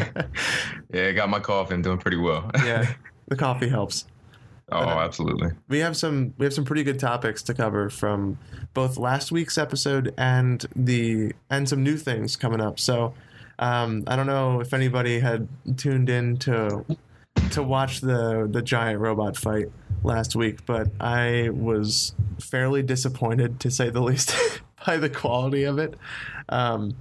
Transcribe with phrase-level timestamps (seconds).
[0.91, 1.75] Yeah, I got my coffee.
[1.75, 2.49] I'm doing pretty well.
[2.55, 2.91] Yeah,
[3.27, 4.07] the coffee helps.
[4.71, 5.51] Oh, absolutely.
[5.67, 8.37] We have some we have some pretty good topics to cover from
[8.73, 12.79] both last week's episode and the and some new things coming up.
[12.79, 13.13] So
[13.59, 16.85] um, I don't know if anybody had tuned in to
[17.51, 19.67] to watch the the giant robot fight
[20.03, 24.33] last week, but I was fairly disappointed to say the least
[24.85, 25.95] by the quality of it.
[26.47, 26.95] Um,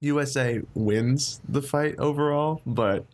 [0.00, 3.06] USA wins the fight overall, but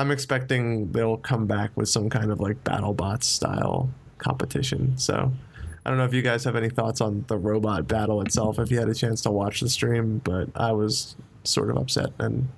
[0.00, 4.96] I'm expecting they'll come back with some kind of like BattleBots style competition.
[4.96, 5.30] So
[5.84, 8.58] I don't know if you guys have any thoughts on the robot battle itself.
[8.58, 12.10] If you had a chance to watch the stream, but I was sort of upset
[12.18, 12.48] and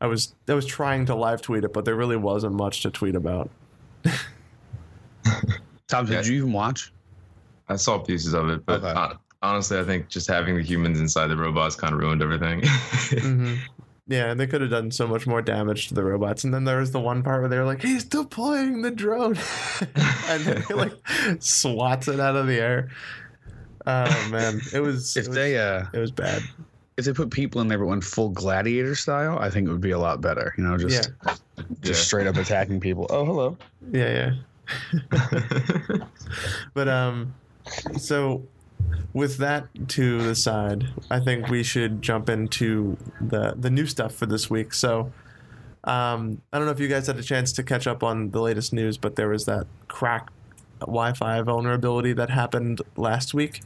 [0.00, 2.90] I was I was trying to live tweet it, but there really wasn't much to
[2.90, 3.50] tweet about.
[5.88, 6.22] Tom, did Yeah.
[6.32, 6.92] you even watch?
[7.68, 8.88] I saw pieces of it, but Okay.
[8.92, 12.62] uh, honestly, I think just having the humans inside the robots kind of ruined everything.
[13.20, 13.54] hmm
[14.06, 16.44] Yeah, and they could have done so much more damage to the robots.
[16.44, 19.36] And then there was the one part where they were like, "He's deploying the drone,"
[20.28, 20.92] and then he like
[21.40, 22.90] swats it out of the air.
[23.86, 25.16] Oh man, it was.
[25.16, 26.42] If it was, they uh it was bad.
[26.98, 29.80] if they put people in there but went full gladiator style, I think it would
[29.80, 30.54] be a lot better.
[30.58, 31.34] You know, just Yeah.
[31.80, 33.06] just straight up attacking people.
[33.08, 33.56] Oh, hello.
[33.90, 34.32] Yeah,
[35.12, 35.18] yeah.
[36.74, 37.34] But um,
[37.96, 38.42] so
[39.14, 44.14] with that to the side, I think we should jump into the the new stuff
[44.14, 44.74] for this week.
[44.74, 45.12] So,
[45.84, 48.40] um, I don't know if you guys had a chance to catch up on the
[48.40, 50.28] latest news, but there was that KRACK
[50.80, 53.62] Wi-Fi vulnerability that happened last week,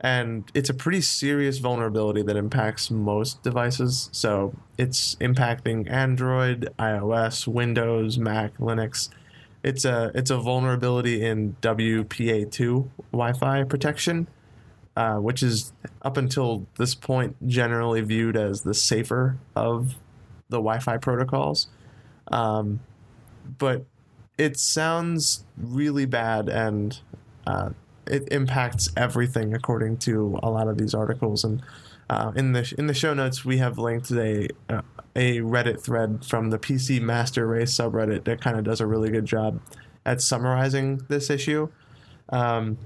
[0.00, 4.08] and it's a pretty serious vulnerability that impacts most devices.
[4.12, 9.08] So it's impacting Android, iOS, Windows, Mac, Linux.
[9.64, 14.28] It's a it's a vulnerability in WPA2 Wi-Fi protection,
[14.96, 15.72] uh, which is
[16.02, 19.94] up until this point generally viewed as the safer of
[20.48, 21.68] the Wi-Fi protocols.
[22.28, 22.80] Um,
[23.58, 23.84] but
[24.38, 26.98] it sounds really bad and
[27.46, 27.70] uh,
[28.06, 31.62] it impacts everything according to a lot of these articles and
[32.10, 34.82] uh, in the in the show notes we have linked a uh,
[35.16, 39.10] a Reddit thread from the PC Master Race subreddit that kind of does a really
[39.10, 39.60] good job
[40.04, 41.68] at summarizing this issue.
[42.30, 42.78] Um,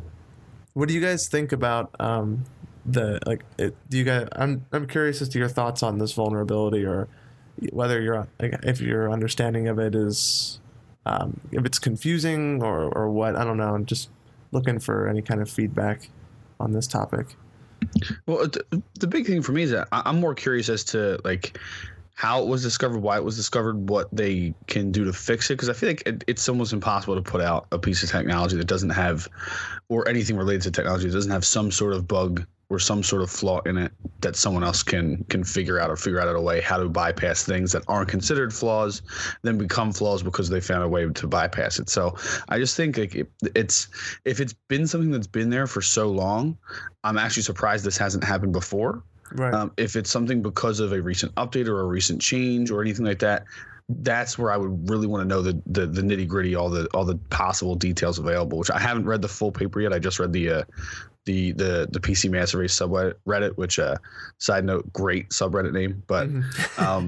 [0.78, 2.44] what do you guys think about um,
[2.86, 3.44] the like?
[3.58, 4.28] It, do you guys?
[4.30, 7.08] I'm I'm curious as to your thoughts on this vulnerability or
[7.72, 10.60] whether you're if your understanding of it is
[11.04, 13.34] um, if it's confusing or or what.
[13.34, 13.74] I don't know.
[13.74, 14.08] I'm just
[14.52, 16.10] looking for any kind of feedback
[16.60, 17.34] on this topic.
[18.26, 21.58] Well, the, big thing for me is that I'm more curious as to like
[22.18, 25.54] how it was discovered, why it was discovered, what they can do to fix it.
[25.54, 28.56] Because I feel like it, it's almost impossible to put out a piece of technology
[28.56, 29.28] that doesn't have,
[29.88, 33.22] or anything related to technology that doesn't have some sort of bug or some sort
[33.22, 36.40] of flaw in it that someone else can can figure out or figure out a
[36.40, 39.02] way how to bypass things that aren't considered flaws,
[39.42, 41.88] then become flaws because they found a way to bypass it.
[41.88, 42.16] So
[42.48, 43.88] I just think like it, it's
[44.24, 46.58] if it's been something that's been there for so long,
[47.04, 49.02] I'm actually surprised this hasn't happened before.
[49.32, 49.52] Right.
[49.52, 53.04] Um, if it's something because of a recent update or a recent change or anything
[53.04, 53.44] like that,
[53.88, 56.86] that's where I would really want to know the the, the nitty gritty, all the
[56.94, 58.58] all the possible details available.
[58.58, 59.92] Which I haven't read the full paper yet.
[59.92, 60.62] I just read the uh,
[61.24, 63.56] the the the PC Master Race subreddit.
[63.56, 63.96] Which uh,
[64.38, 66.02] side note, great subreddit name.
[66.06, 66.78] But Mhm.
[66.86, 67.06] um,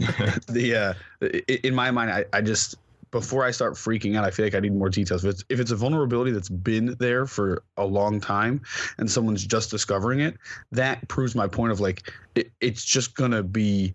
[0.49, 1.27] the uh,
[1.65, 2.77] in my mind, I, I just
[3.11, 5.25] before I start freaking out, I feel like I need more details.
[5.25, 8.62] If it's if it's a vulnerability that's been there for a long time
[8.97, 10.39] and someone's just discovering it,
[10.73, 13.95] that proves my point of like it, it's just gonna be.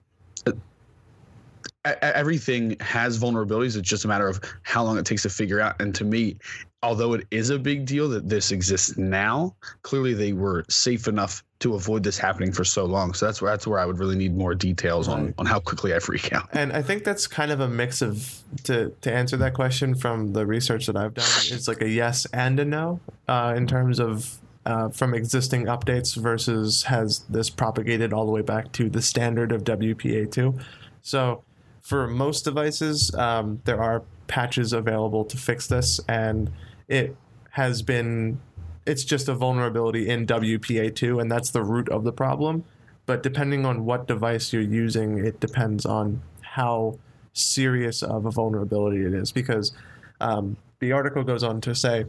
[2.01, 3.78] Everything has vulnerabilities.
[3.78, 5.79] It's just a matter of how long it takes to figure out.
[5.82, 6.37] And to me,
[6.84, 11.43] although it is a big deal that this exists now, clearly they were safe enough
[11.59, 13.14] to avoid this happening for so long.
[13.14, 15.96] So that's where that's where I would really need more details on on how quickly
[15.96, 16.49] I freak out.
[16.53, 20.34] And I think that's kind of a mix of to to answer that question from
[20.34, 21.26] the research that I've done.
[21.46, 26.16] It's like a yes and a no uh, in terms of uh, from existing updates
[26.16, 30.61] versus has this propagated all the way back to the standard of WPA2.
[31.02, 31.43] So
[31.85, 36.52] for most devices, um, there are patches available to fix this, and
[36.87, 37.16] it
[37.52, 38.40] has been.
[38.85, 42.64] It's just a vulnerability in WPA2, and that's the root of the problem
[43.05, 46.97] but depending on what device you're using, it depends on how
[47.34, 49.31] serious of a vulnerability it is.
[49.31, 49.73] Because
[50.20, 52.05] um, the article goes on to say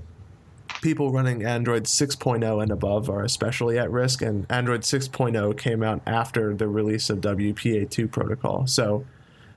[0.82, 6.00] people running Android 6.0 and above are especially at risk, and Android 6.0 came out
[6.06, 8.67] after the release of WPA2 protocol.
[8.67, 9.05] So,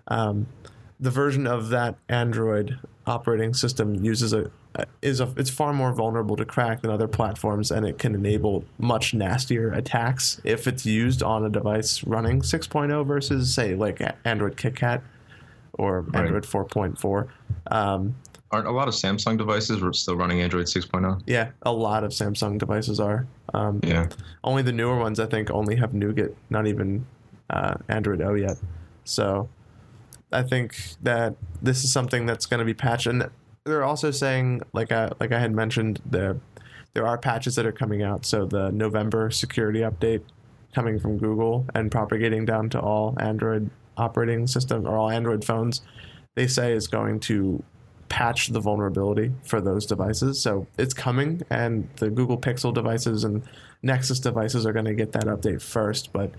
[0.09, 0.47] um,
[0.99, 2.77] the version of that Android
[3.07, 4.51] operating system uses a
[5.01, 8.63] is a it's far more vulnerable to KRACK than other platforms, and it can enable
[8.77, 14.57] much nastier attacks if it's used on a device running 6.0 versus say like Android
[14.57, 15.01] KitKat
[15.73, 16.25] or Right.
[16.25, 17.27] Android 4.4.
[17.71, 18.15] Um,
[18.51, 20.79] Aren't a lot of Samsung devices still running Android oh?
[20.79, 21.21] 6.0?
[21.27, 23.25] yeah, a lot of Samsung devices are.
[23.53, 24.07] Um, Yeah.
[24.43, 27.05] Only the newer ones, I think, only have Nougat, not even
[27.49, 28.57] uh, Android O yet.
[29.03, 29.47] So
[30.31, 33.07] I think that this is something that's going to be patched.
[33.07, 33.29] And
[33.65, 36.39] they're also saying, like I, like I had mentioned, there
[36.93, 38.25] there are patches that are coming out.
[38.25, 40.21] So the November security update
[40.73, 45.81] coming from Google and propagating down to all Android operating system or all Android phones,
[46.35, 47.63] they say is going to
[48.07, 50.41] patch the vulnerability for those devices.
[50.41, 53.43] So it's coming, and the Google Pixel devices and
[53.83, 56.11] Nexus devices are going to get that update first.
[56.11, 56.31] But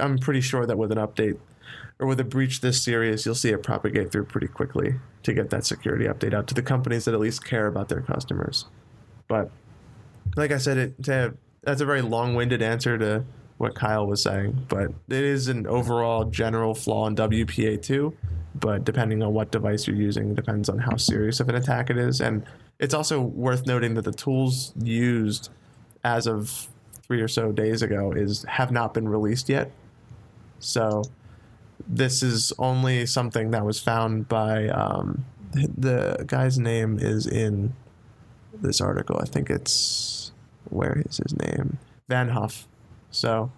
[0.00, 1.38] I'm pretty sure that with an update
[1.98, 5.50] or with a breach this serious, you'll see it propagate through pretty quickly to get
[5.50, 8.66] that security update out to the companies that at least care about their customers.
[9.28, 9.50] But
[10.36, 13.24] like I said, it to, that's a very long-winded answer to
[13.58, 18.14] what Kyle was saying, but it is an overall general flaw in WPA2.
[18.56, 21.90] But depending on what device you're using, it depends on how serious of an attack
[21.90, 22.20] it is.
[22.20, 22.44] And
[22.78, 25.50] it's also worth noting that the tools used
[26.04, 26.68] as of
[27.02, 29.70] three or so days ago is have not been released yet.
[30.58, 31.02] So
[31.86, 37.74] this is only something that was found by um, the guy's name is in
[38.60, 39.18] this article.
[39.20, 40.32] I think it's
[40.70, 41.78] where is his name?
[42.08, 42.64] Vanhoef.
[43.10, 43.52] So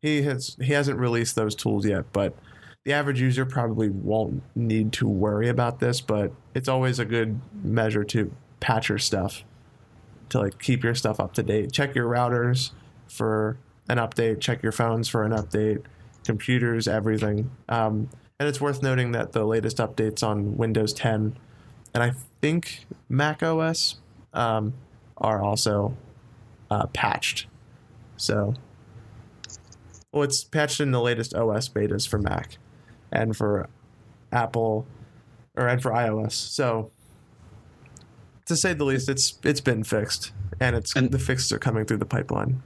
[0.00, 2.36] he has he hasn't released those tools yet, but
[2.84, 7.40] the average user probably won't need to worry about this, but it's always a good
[7.62, 9.44] measure to patch your stuff
[10.28, 11.72] to like keep your stuff up to date.
[11.72, 12.72] Check your routers
[13.06, 13.58] for
[13.88, 15.82] an update, check your phones for an update,
[16.24, 17.50] computers, everything.
[17.68, 18.08] Um,
[18.38, 21.36] and it's worth noting that the latest updates on Windows 10
[21.94, 23.96] and I think Mac OS
[24.32, 24.74] um,
[25.18, 25.96] are also
[26.70, 27.46] uh, patched.
[28.16, 28.54] So,
[30.12, 32.56] well, it's patched in the latest OS betas for Mac
[33.10, 33.68] and for
[34.30, 34.86] Apple
[35.56, 36.32] or and for iOS.
[36.32, 36.90] So,
[38.46, 41.84] to say the least, it's it's been fixed, and it's And- the fixes are coming
[41.84, 42.62] through the pipeline.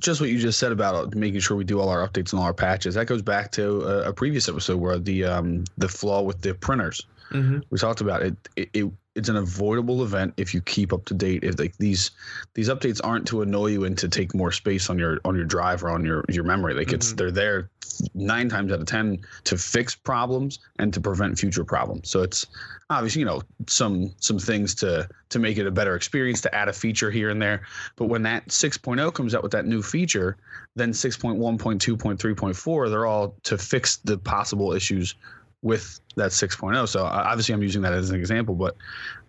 [0.00, 2.46] Just what you just said about making sure we do all our updates and all
[2.46, 6.22] our patches that goes back to a, a previous episode where the um the flaw
[6.22, 7.58] with the printers Mm-hmm.
[7.70, 11.12] we talked about it, it, it it's an avoidable event if you keep up to
[11.12, 12.12] date if like these
[12.54, 15.44] these updates aren't to annoy you and to take more space on your on your
[15.44, 16.72] drive or on your your memory.
[16.72, 17.16] Like it's Mhm.
[17.16, 17.68] they're there
[18.14, 22.08] nine times out of ten to fix problems and to prevent future problems.
[22.08, 22.46] So it's
[22.90, 26.68] obviously you know some some things to to make it a better experience to add
[26.68, 27.62] a feature here and there.
[27.96, 30.36] But when that 6.0 comes out with that new feature
[30.76, 35.16] then 6.1.2.3.4 they're all to fix the possible issues
[35.62, 38.76] with that 6.0 so obviously i'm using that as an example but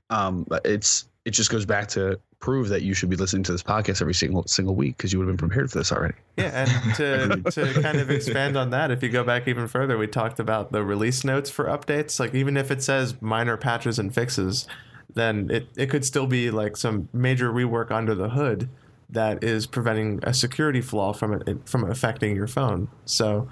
[0.10, 3.62] um it's it just goes back to prove that you should be listening to this
[3.62, 6.66] podcast every single single week because you would have been prepared for this already Yeah,
[6.66, 6.96] and
[7.46, 10.40] to to kind of expand on that, if you go back even further, we talked
[10.40, 12.20] about the release notes for updates.
[12.20, 14.68] Like even if it says minor patches and fixes,
[15.14, 18.70] then it, it could still be like some major rework under the hood
[19.10, 22.88] that is preventing a security flaw from it from affecting your phone.
[23.06, 23.50] So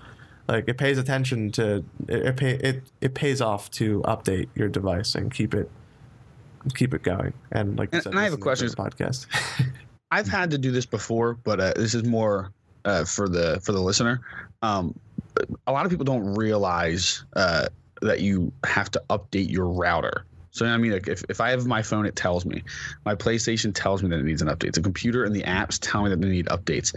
[0.48, 4.70] like it pays attention to it it, pay, it it pays off to update your
[4.70, 5.70] device and keep it
[6.75, 7.34] keep it going.
[7.51, 9.25] And like And- said, and I have a listen to the question.
[9.27, 9.66] podcast.
[10.12, 12.51] I've had to do this before, but uh, this is more
[12.86, 14.22] uh, for the for the listener.
[14.62, 14.98] Um,
[15.68, 17.68] a lot of people don't realize uh,
[18.01, 20.25] that you have to update your router.
[20.51, 22.63] So I mean, like if, if I have my phone, it tells me.
[23.06, 24.74] My PlayStation tells me that it needs an update.
[24.74, 26.96] The computer and the apps tell me that they need updates.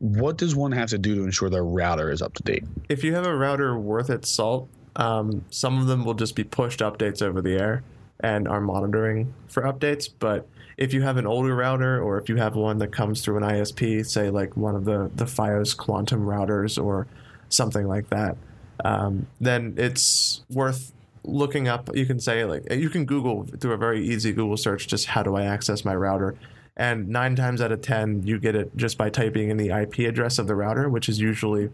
[0.00, 2.64] What does one have to do to ensure their router is up to date?
[2.88, 6.42] if you have a router worth its salt, um, some of them will just be
[6.42, 7.84] pushed updates over the air
[8.18, 10.08] and are monitoring for updates.
[10.18, 13.38] But if you have an older router or if you have one that comes through
[13.38, 17.06] an ISP, say like one of the the FiOS Quantum routers or
[17.48, 18.36] something like that,
[18.84, 20.92] um, then it's worth
[21.22, 21.94] looking up.
[21.94, 25.22] You can say like you can Google through a very easy Google search just how
[25.22, 26.36] do I access my router.
[26.80, 29.98] And nine times out of ten, you get it just by typing in the IP
[30.08, 31.68] address of the router, which is usually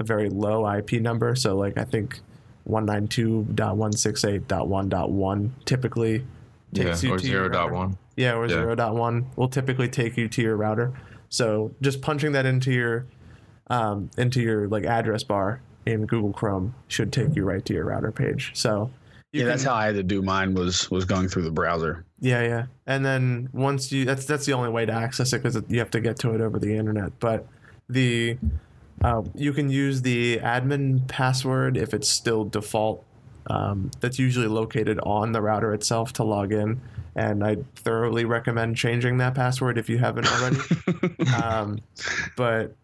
[0.00, 1.36] a very low IP number.
[1.36, 2.20] So like I think
[2.66, 6.24] 192.168.1.1 typically
[6.72, 7.74] Yeah, takes you or to your zero dot router.
[7.74, 7.98] one.
[8.16, 8.56] Yeah, or Yeah.
[8.56, 10.92] 0.1 will typically take you to your router.
[11.28, 13.04] So just punching that into your
[13.68, 17.84] um, into your like address bar in Google Chrome should take you right to your
[17.84, 18.52] router page.
[18.54, 18.90] So
[19.32, 20.54] you yeah, that's how I had to do mine.
[20.54, 22.05] Was was going through the browser.
[22.20, 22.66] Yeah, yeah.
[22.86, 25.90] And then once you that's that's the only way to access it because you have
[25.90, 27.18] to get to it over the internet.
[27.20, 27.46] But
[27.88, 28.38] the
[29.02, 33.04] uh, you can use the admin password if it's still default.
[33.48, 36.80] Um, that's usually located on the router itself to log in,
[37.14, 40.58] and I thoroughly recommend changing that password if you haven't already.
[41.42, 41.78] um,
[42.36, 42.74] but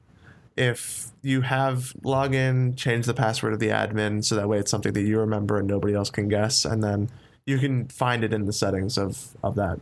[0.57, 4.93] if you have login, change the password of the admin so that way it's something
[4.93, 7.11] that you remember and nobody else can guess, and then
[7.47, 9.79] you can find it in the settings of of that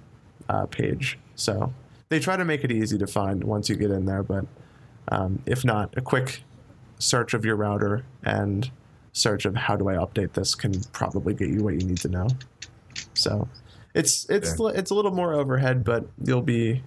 [0.49, 1.19] uh, page.
[1.35, 1.73] So
[2.09, 4.45] they try to make it easy to find once you get in there, but
[5.09, 6.43] um, if not, a quick
[6.99, 8.71] search of your router and
[9.13, 12.09] search of how do I update this can probably get you what you need to
[12.09, 12.29] know.
[13.15, 13.49] So
[13.95, 16.83] it's it's it's a little more overhead, but you'll be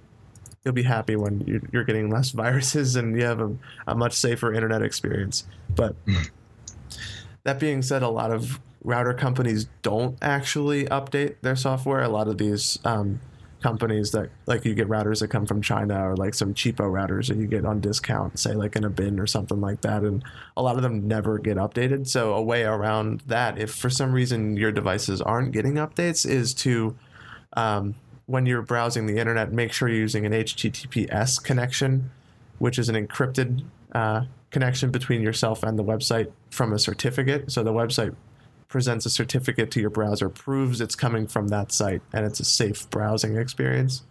[0.63, 3.53] you'll be happy when you- you're getting less viruses and you have a,
[3.87, 5.45] a much safer internet experience.
[5.75, 5.95] But
[7.43, 12.01] that being said, a lot of router companies don't actually update their software.
[12.01, 13.19] A lot of these um,
[13.61, 17.27] companies that like you get routers that come from China or like some cheapo routers
[17.29, 20.23] that you get on discount, say like in a bin or something like that, and
[20.57, 22.07] a lot of them never get updated.
[22.07, 26.53] So a way around that, if for some reason your devices aren't getting updates, is
[26.55, 26.95] to
[27.53, 32.11] um, when you're browsing the internet, make sure you're using an HTTPS connection,
[32.59, 33.63] which is an encrypted
[33.93, 37.51] uh, connection between yourself and the website from a certificate.
[37.51, 38.15] So the website
[38.73, 42.43] presents a certificate to your browser, proves it's coming from that site, and it's a
[42.43, 44.01] safe browsing experience.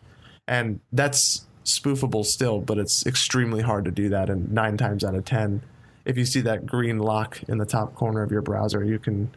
[0.47, 4.31] And that's spoofable still, but it's extremely hard to do that.
[4.31, 5.65] And nine times out of 10,
[6.05, 9.33] if you see that green lock in the top corner of your browser, you can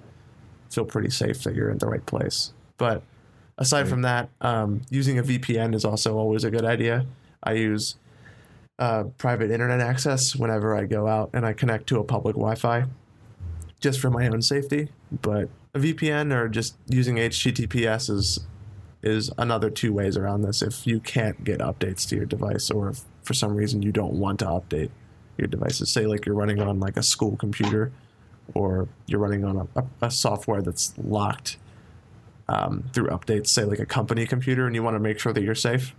[0.70, 2.53] feel pretty safe that you're in the right place.
[2.77, 3.01] But
[3.58, 7.08] aside from that, um, using a VPN is also always a good idea.
[7.41, 7.96] I use
[8.77, 12.53] uh, private internet access whenever I go out and I connect to a public Wi
[12.53, 12.86] Fi
[13.86, 14.89] just for my own safety.
[15.12, 18.39] But a VPN or just using HTTPS is
[19.04, 22.89] is another two ways around this if you can't get updates to your device or
[22.89, 24.89] if for some reason you don't want to update
[25.38, 27.92] your devices say like you're running on like a school computer
[28.56, 31.58] or you're running on a, a, software that's locked
[32.50, 35.44] um, through updates say like a company computer and you want to make sure that
[35.44, 35.94] you're safe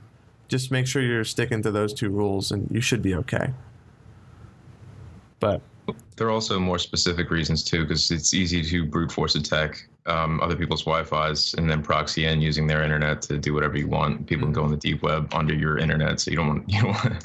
[0.48, 3.54] just make sure you're sticking to those two rules and you should be okay
[5.38, 5.60] but
[6.16, 10.40] There are also more specific reasons too, because it's easy to brute force attack um,
[10.40, 14.26] other people's Wi-Fi's and then proxy in using their internet to do whatever you want.
[14.26, 16.82] People can go on the deep web under your internet, so you don't want you
[16.82, 17.20] don't want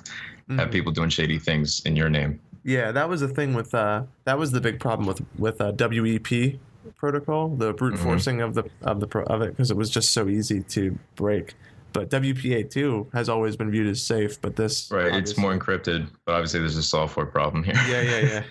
[0.49, 2.39] to have people doing shady things in your name.
[2.63, 5.71] Yeah, that was the thing with uh, that was the big problem with with uh,
[5.77, 6.59] WEP
[6.97, 7.99] protocol, the brute Mhm.
[8.03, 10.97] forcing of the of the pro- of it because it was just so easy to
[11.15, 11.53] break.
[11.93, 16.35] But WPA2 has always been viewed as safe, but this Right, it's more encrypted, but
[16.35, 17.75] obviously there's a software problem here.
[17.87, 18.43] Yeah, yeah,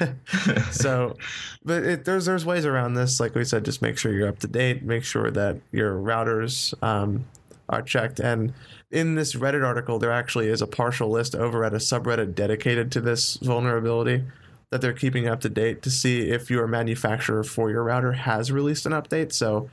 [0.00, 0.62] yeah.
[0.70, 1.16] so,
[1.64, 3.20] but it, there's there's ways around this.
[3.20, 4.82] Like we said, just make sure you're up to date.
[4.82, 7.24] Make sure that your routers um,
[7.68, 8.20] are checked.
[8.20, 8.52] And
[8.90, 12.92] in this Reddit article, there actually is a partial list over at a subreddit dedicated
[12.92, 14.24] to this vulnerability
[14.70, 18.50] that they're keeping up to date to see if your manufacturer for your router has
[18.50, 19.32] released an update.
[19.32, 19.70] So,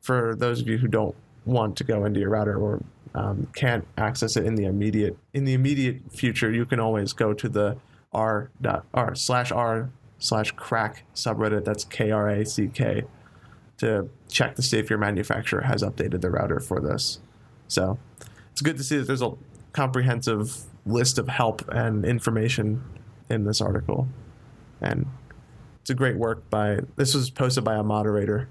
[0.00, 2.82] for those of you who don't want to go into your router or
[3.14, 7.32] um, can't access it in the immediate in the immediate future, you can always go
[7.32, 7.76] to the
[8.12, 11.64] r dot r slash r slash KRACK subreddit.
[11.64, 13.04] That's K R A C K
[13.78, 17.20] to check to see if your manufacturer has updated the router for this.
[17.68, 17.98] So
[18.52, 19.32] it's good to see that there's a
[19.72, 22.84] comprehensive list of help and information
[23.28, 24.08] in this article,
[24.80, 25.06] and
[25.80, 26.80] it's a great work by.
[26.96, 28.48] This was posted by a moderator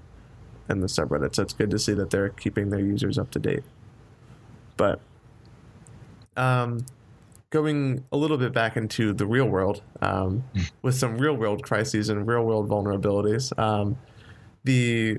[0.68, 3.38] in the subreddit, so it's good to see that they're keeping their users up to
[3.38, 3.62] date.
[4.76, 5.00] But
[6.36, 6.86] um,
[7.50, 10.44] going a little bit back into the real world um,
[10.82, 13.56] with some real world crises and real world vulnerabilities.
[13.58, 13.96] Um,
[14.64, 15.18] the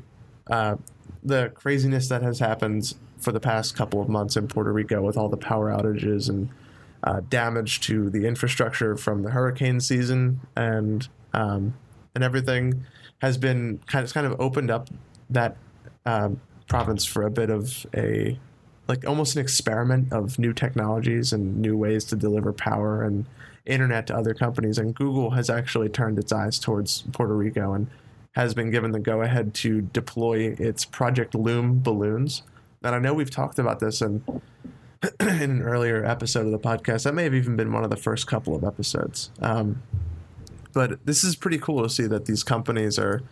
[0.50, 0.76] uh,
[1.24, 5.18] the craziness that has happened for the past couple of months in Puerto Rico with
[5.18, 6.50] all the power outages and
[7.04, 11.74] uh, damage to the infrastructure from the hurricane season and um,
[12.14, 12.86] and everything
[13.20, 14.90] has been kind of kind of opened up
[15.30, 15.58] that
[16.06, 18.40] um, province for a bit of a
[18.88, 23.26] like almost an experiment of new technologies and new ways to deliver power and
[23.66, 24.78] internet to other companies.
[24.78, 27.88] And Google has actually turned its eyes towards Puerto Rico and
[28.34, 32.44] has been given the go ahead to deploy its Project Loon balloons.
[32.84, 34.24] And I know we've talked about this in,
[35.20, 37.04] in an earlier episode of the podcast.
[37.04, 39.32] That may have even been one of the first couple of episodes.
[39.42, 39.82] Um,
[40.74, 43.24] but this is pretty cool to see that these companies are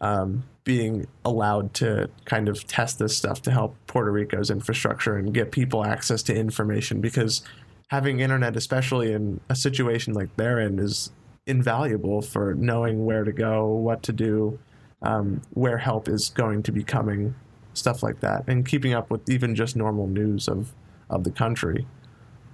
[0.00, 5.32] um, being allowed to kind of test this stuff to help Puerto Rico's infrastructure and
[5.32, 7.42] get people access to information because
[7.88, 11.12] having internet, especially in a situation like they're in, is
[11.46, 14.58] invaluable for knowing where to go, what to do,
[15.02, 17.34] um, where help is going to be coming
[17.74, 20.72] stuff like that, and keeping up with even just normal news of
[21.08, 21.86] of the country.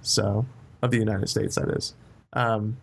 [0.01, 0.45] So
[0.81, 1.93] of the United States, that is.
[2.33, 2.77] Um,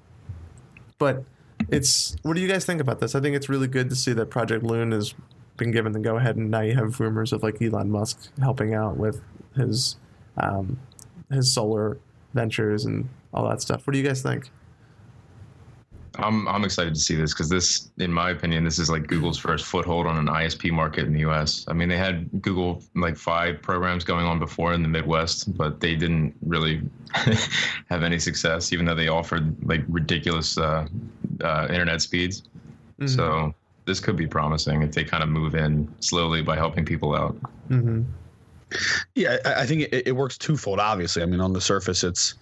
[0.98, 1.24] but
[1.70, 3.14] it's what do you guys think about this?
[3.14, 5.14] I think it's really good to see that Project Loon has
[5.56, 8.74] been given the go ahead, and now you have rumors of like Elon Musk helping
[8.74, 9.20] out with
[9.56, 9.96] his
[10.36, 10.78] um,
[11.30, 11.98] his solar
[12.34, 13.86] ventures and all that stuff.
[13.86, 14.50] What do you guys think?
[16.16, 19.38] I'm I'm excited to see this because this, in my opinion, this is like Google's
[19.38, 21.64] first foothold on an ISP market in the U.S.
[21.68, 25.80] I mean, they had Google like five programs going on before in the Midwest, but
[25.80, 26.82] they didn't really
[27.88, 30.86] have any success, even though they offered like ridiculous uh,
[31.42, 32.42] uh, internet speeds.
[33.00, 33.06] Mm-hmm.
[33.06, 33.54] So
[33.87, 37.37] this could be promising if they kind of move in slowly by helping people out.
[37.68, 38.02] Mm-hmm.
[39.14, 40.78] Yeah, I, I think it, it works twofold.
[40.78, 42.35] Obviously, I mean, on the surface, it's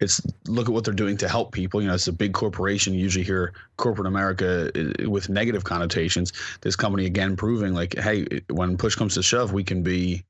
[0.00, 1.80] it's look at what they're doing to help people.
[1.80, 2.92] You know, it's a big corporation.
[2.94, 6.32] You usually hear corporate America uh, with negative connotations.
[6.60, 10.24] This company again proving like, hey, when push comes to shove, we can be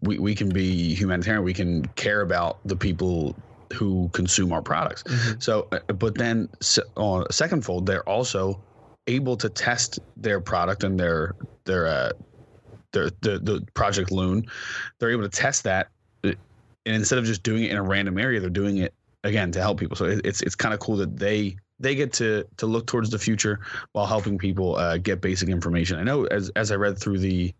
[0.00, 1.44] we, we can be humanitarian.
[1.44, 3.36] We can care about the people
[3.72, 5.02] who consume our products.
[5.04, 5.40] Mm-hmm.
[5.40, 6.48] So, uh, but then
[6.96, 8.62] on second fold, they're also
[9.06, 12.12] able to test their product and their their uh,
[12.92, 14.46] their the, the project Loon.
[14.98, 15.88] They're able to test that
[16.86, 19.60] and instead of just doing it in a random area, they're doing it again to
[19.60, 19.96] help people.
[19.96, 23.10] So it, it's it's kind of cool that they they get to to look towards
[23.10, 23.60] the future
[23.92, 25.98] while helping people uh, get basic information.
[25.98, 27.54] I know as as I read through the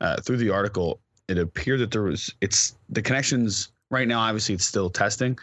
[0.00, 4.20] uh, through the article, it appeared that there was it's the connections right now.
[4.20, 5.38] Obviously, it's still testing.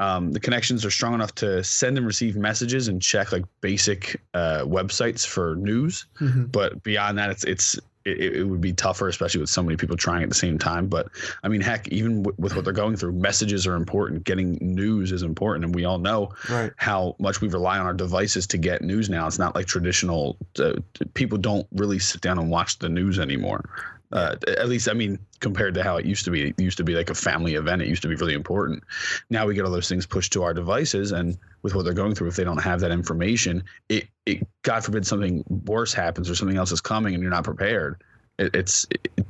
[0.00, 4.20] Um, the connections are strong enough to send and receive messages and check like basic
[4.32, 6.06] uh, websites for news.
[6.20, 6.46] Mm-hmm.
[6.46, 9.96] But beyond that, it's it's it, it, would be tougher, especially with so many people
[9.96, 10.86] trying at the same time.
[10.86, 11.08] But
[11.42, 14.24] I mean, heck, even w- with what they're going through, messages are important.
[14.24, 16.72] Getting news is important, and we all know right.
[16.76, 19.26] how much we rely on our devices to get news now.
[19.26, 20.38] It's not like traditional.
[20.58, 20.74] Uh,
[21.12, 23.68] people don't really sit down and watch the news anymore.
[24.12, 26.84] Uh, at least, I mean, compared to how it used to be, it used to
[26.84, 27.82] be like a family event.
[27.82, 28.82] It used to be really important.
[29.30, 32.14] Now we get all those things pushed to our devices, and with what they're going
[32.14, 36.34] through, if they don't have that information, it, it God forbid something worse happens or
[36.34, 38.02] something else is coming, and you're not prepared.
[38.38, 39.26] It, it's it,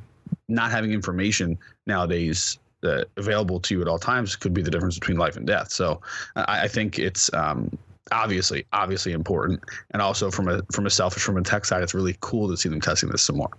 [0.47, 4.97] not having information nowadays uh, available to you at all times could be the difference
[4.97, 5.71] between life and death.
[5.71, 6.01] So
[6.35, 7.77] I, I think it's um,
[8.11, 11.93] obviously obviously important, and also from a from a selfish from a tech side, it's
[11.93, 13.51] really cool to see them testing this some more.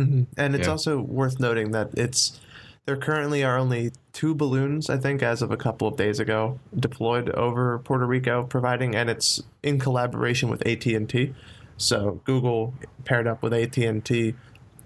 [0.00, 0.22] Mm-hmm.
[0.36, 0.72] And it's Yeah.
[0.72, 2.38] also worth noting that it's
[2.86, 6.58] there currently are only two balloons, I think, as of a couple of days ago,
[6.76, 11.34] deployed over Puerto Rico, providing, and it's in collaboration with AT and T.
[11.76, 14.34] So Google paired up with AT and T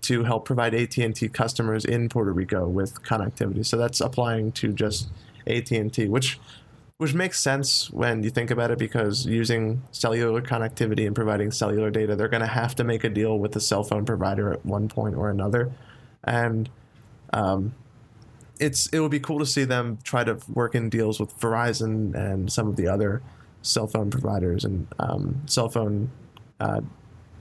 [0.03, 3.65] to help provide AT and T customers in Puerto Rico with connectivity.
[3.65, 5.09] So that's applying to just
[5.47, 6.39] AT and T, which
[6.99, 11.91] which makes sense when you think about it because using cellular connectivity and providing cellular
[11.91, 14.65] data, they're going to have to make a deal with the cell phone provider at
[14.65, 15.73] one point or another,
[16.23, 16.69] and
[17.33, 17.75] um,
[18.61, 22.15] it's it would be cool to see them try to work in deals with Verizon
[22.15, 23.23] and some of the other
[23.63, 26.11] cell phone providers and um, cell phone
[26.61, 26.81] uh,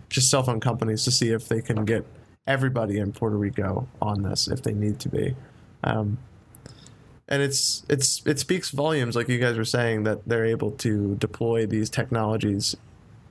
[0.09, 2.05] just cell phone companies to see if they can get
[2.47, 5.35] everybody in Puerto Rico on this if they need to be.
[5.83, 6.17] Um,
[7.27, 11.15] and it's it's it speaks volumes, like you guys were saying, that they're able to
[11.15, 12.75] deploy these technologies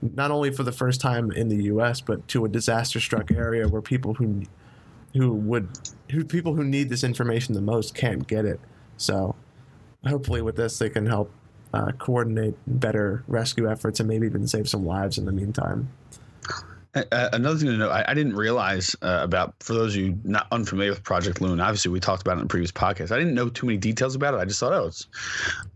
[0.03, 2.01] not only for the first time in the U.S.
[2.01, 4.43] but to a disaster-struck area where people who
[5.15, 5.69] who would
[6.11, 8.61] who people who need this information the most can't get it.
[8.97, 9.37] So
[10.07, 11.31] hopefully, with this, they can help
[11.73, 15.91] uh, coordinate better rescue efforts and maybe even save some lives in the meantime.
[16.95, 20.19] Uh, another thing to note, I, I didn't realize uh, about for those of you
[20.25, 21.59] not unfamiliar with Project Loon.
[21.59, 23.11] Obviously, we talked about it in previous podcasts.
[23.11, 24.39] I didn't know too many details about it.
[24.39, 25.07] I just thought, oh, it's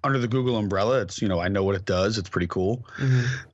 [0.05, 1.00] under the Google umbrella.
[1.00, 2.18] It's you know, I know what it does.
[2.18, 2.85] It's pretty cool.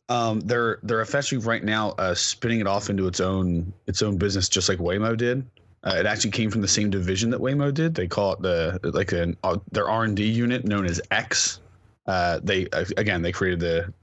[0.08, 4.16] Um, they're they're effectively right now uh, spinning it off into its own its own
[4.16, 5.46] business, just like Waymo did.
[5.84, 7.94] Uh, it actually came from the same division that Waymo did.
[7.94, 11.60] They call it the like an uh, their R and D unit known as X.
[12.08, 13.94] Uh, they uh, again they created the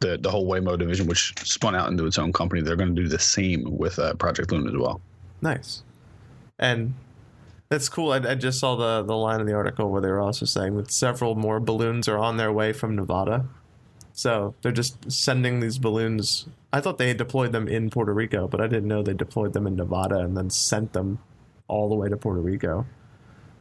[0.00, 2.62] the the whole Waymo division, which spun out into its own company.
[2.62, 5.00] They're going to do the same with uh, Project Loon as well.
[5.40, 5.82] Nice.
[6.58, 6.94] And
[7.68, 8.12] that's cool.
[8.12, 10.76] I, I just saw the, the line in the article where they were also saying
[10.76, 13.46] that several more balloons are on their way from Nevada.
[14.12, 16.48] So they're just sending these balloons.
[16.72, 19.52] I thought they had deployed them in Puerto Rico, but I didn't know they deployed
[19.52, 21.20] them in Nevada and then sent them
[21.68, 22.86] all the way to Puerto Rico,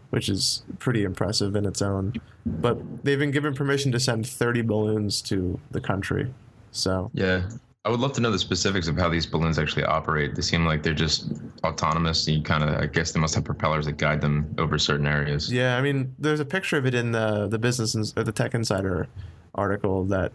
[0.09, 2.13] which is pretty impressive in its own.
[2.45, 6.33] But they've been given permission to send 30 balloons to the country.
[6.71, 7.49] So Yeah.
[7.85, 10.35] I would love to know the specifics of how these balloons actually operate.
[10.35, 11.31] They seem like they're just
[11.63, 12.27] autonomous.
[12.27, 15.49] You kind of, I guess, they must have propellers that guide them over certain areas.
[15.51, 18.33] Yeah, I mean, there's a picture of it in the the business Ins- or the
[18.33, 19.07] Tech Insider
[19.55, 20.33] article that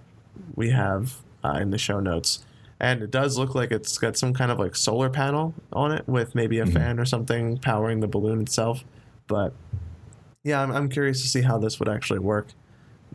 [0.57, 2.43] we have uh, in the show notes,
[2.81, 6.09] and it does look like it's got some kind of like solar panel on it
[6.09, 6.73] with maybe a Mhm.
[6.73, 8.83] fan or something powering the balloon itself.
[9.27, 9.53] But
[10.45, 12.49] yeah, I'm, I'm curious to see how this would actually work.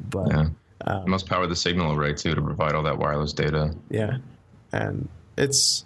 [0.10, 0.48] But Yeah.
[0.86, 3.74] um, It must power the signal array too to provide all that wireless data.
[3.90, 4.18] yeah,
[4.72, 5.86] and it's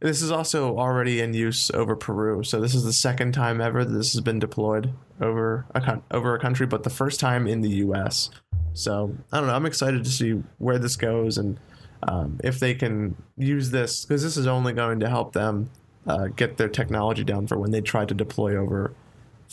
[0.00, 2.42] this is also already in use over Peru.
[2.42, 6.34] So this is the second time ever that this has been deployed over a over
[6.34, 8.30] a country, but the first time in the U.S.
[8.74, 9.54] So I don't know.
[9.54, 11.58] I'm excited to see where this goes and
[12.02, 15.70] um, if they can use this because this is only going to help them
[16.06, 18.92] uh, get their technology down for when they try to deploy over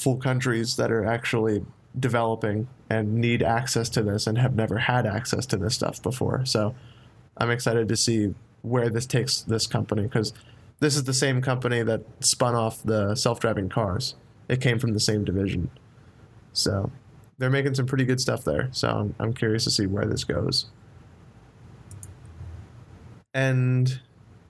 [0.01, 1.63] full countries that are actually
[1.99, 6.45] developing and need access to this and have never had access to this stuff before.
[6.45, 6.73] So
[7.37, 10.33] I'm excited to see where this takes this company because
[10.79, 14.15] this is the same company that spun off the self-driving cars.
[14.49, 15.69] It came from the same division,
[16.51, 16.91] so
[17.37, 18.69] they're making some pretty good stuff there.
[18.71, 20.65] So I'm, I'm curious to see where this goes.
[23.33, 24.01] And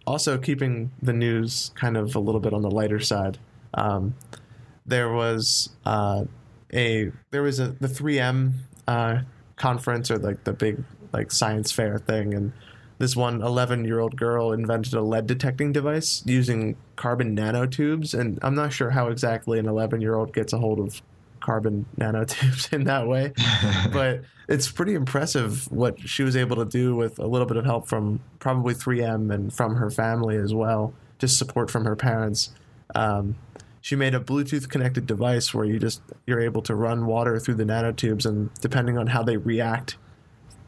[0.07, 3.37] also keeping the news kind of a little bit on the lighter side.
[3.73, 4.15] Um,
[4.85, 6.25] there was uh,
[6.73, 8.53] a there was a the 3M
[8.87, 9.19] uh,
[9.55, 12.53] conference or like the big like science fair thing, and
[12.97, 18.39] this one 11 year old girl invented a lead detecting device using carbon nanotubes, and
[18.41, 21.01] I'm not sure how exactly an 11 year old gets a hold of
[21.39, 23.33] carbon nanotubes in that way,
[23.91, 27.65] but it's pretty impressive what she was able to do with a little bit of
[27.65, 32.51] help from probably 3M and from her family as well, just support from her parents.
[32.93, 33.35] Um,
[33.81, 37.55] she made a Bluetooth connected device where you just you're able to run water through
[37.55, 39.97] the nanotubes, and depending on how they react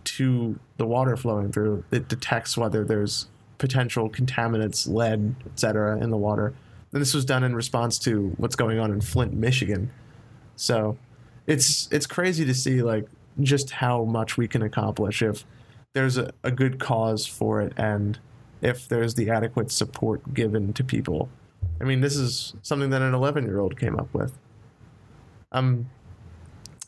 [0.03, 3.27] to the water flowing through, it detects whether there's
[3.59, 6.53] potential contaminants, lead, etc., in the water.
[6.91, 9.91] And this was done in response to what's going on in Flint, Michigan.
[10.55, 10.97] So
[11.47, 13.07] it's it's crazy to see like
[13.41, 15.45] just how much we can accomplish if
[15.93, 18.19] there's a, a good cause for it and
[18.61, 21.29] if there's the adequate support given to people.
[21.81, 24.37] I mean, this is something that an 11 year old came up with.
[25.51, 25.89] I'm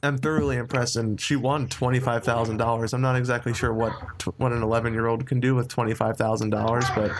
[0.04, 2.94] I'm thoroughly impressed, and she won twenty five thousand dollars.
[2.94, 3.92] I'm not exactly sure what
[4.38, 7.12] what an 11 year old can do with twenty five thousand dollars, but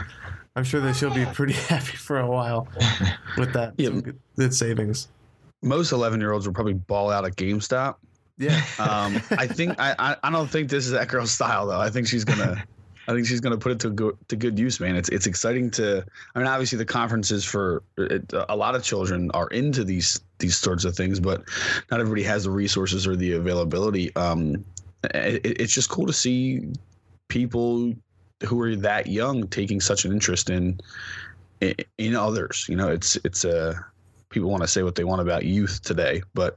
[0.56, 2.68] I'm sure that she'll be pretty happy for a while
[3.38, 3.74] with that.
[3.78, 3.90] Yeah.
[3.90, 5.10] Good, good savings.
[5.62, 7.96] Most 11 year olds will probably ball out at GameStop.
[8.38, 8.62] Yeah.
[8.78, 11.80] Um, I think I, I I don't think this is that girl's style though.
[11.80, 12.64] I think she's gonna
[13.08, 14.96] I think she's gonna put it to good to good use, man.
[14.96, 16.06] It's it's exciting to.
[16.34, 20.58] I mean, obviously the conferences for it, a lot of children are into these these
[20.58, 21.44] sorts of things, but
[21.92, 24.16] not everybody has the resources or the availability.
[24.16, 24.66] Um,
[25.04, 26.74] it, it's just cool to see
[27.28, 27.94] people
[28.46, 30.80] who are that young taking such an interest in
[31.62, 32.66] in, in others.
[32.68, 33.86] You know, it's it's a
[34.36, 36.56] people want to say what they want about youth today, but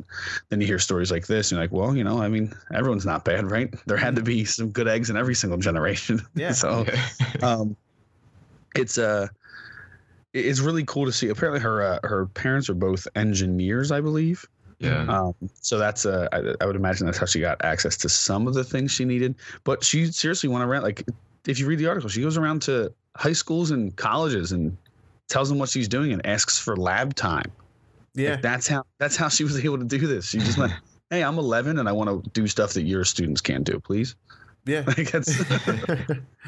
[0.51, 3.07] then you hear stories like this, and you're like, well, you know, I mean, everyone's
[3.07, 3.73] not bad, right?
[3.87, 6.21] There had to be some good eggs in every single generation.
[6.35, 6.53] Yeah.
[6.53, 6.85] so
[7.43, 7.75] um,
[8.77, 9.29] it's uh
[10.35, 11.29] it's really cool to see.
[11.31, 14.45] Apparently, her uh, her parents are both engineers, I believe.
[14.79, 15.07] yeah.
[15.09, 18.47] Um, so that's uh, I, I would imagine that's how she got access to some
[18.47, 19.35] of the things she needed.
[19.65, 21.05] But she seriously went around like
[21.47, 24.77] if you read the article, she goes around to high schools and colleges and
[25.29, 27.51] tells them what she's doing and asks for lab time.
[28.19, 28.33] Yeah.
[28.33, 30.29] Like, that's how that's how she was able to do this.
[30.29, 30.73] She just went,
[31.11, 34.15] "Hey, I'm 11 and I want to do stuff that your students can't do, please."
[34.67, 34.83] Yeah.
[34.87, 35.49] Like that's it's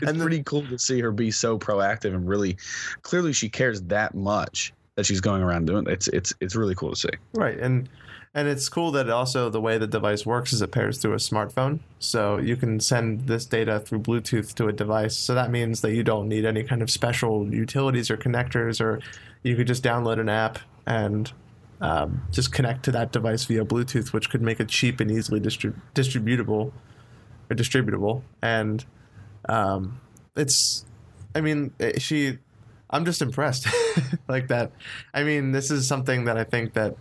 [0.03, 2.59] And the- pretty cool to see her be so proactive and really
[3.03, 5.87] clearly she cares that much that she's going around doing.
[5.89, 7.09] It's it's it's really cool to see.
[7.35, 7.89] Right, and
[8.35, 11.17] and it's cool that also the way the device works is it pairs through a
[11.17, 15.17] smartphone, so you can send this data through Bluetooth to a device.
[15.17, 19.01] So that means that you don't need any kind of special utilities or connectors, or
[19.43, 21.33] you could just download an app and
[21.81, 25.41] um, just connect to that device via Bluetooth, which could make it cheap and easily
[25.41, 26.73] distrib- distributable
[27.51, 28.23] or distributable.
[28.43, 28.85] And
[29.49, 30.01] um,
[30.37, 30.85] it's,
[31.35, 32.39] I mean, eh, she,
[32.91, 33.67] I'm just impressed
[34.29, 34.73] like that.
[35.15, 36.97] I mean, this is something that I think that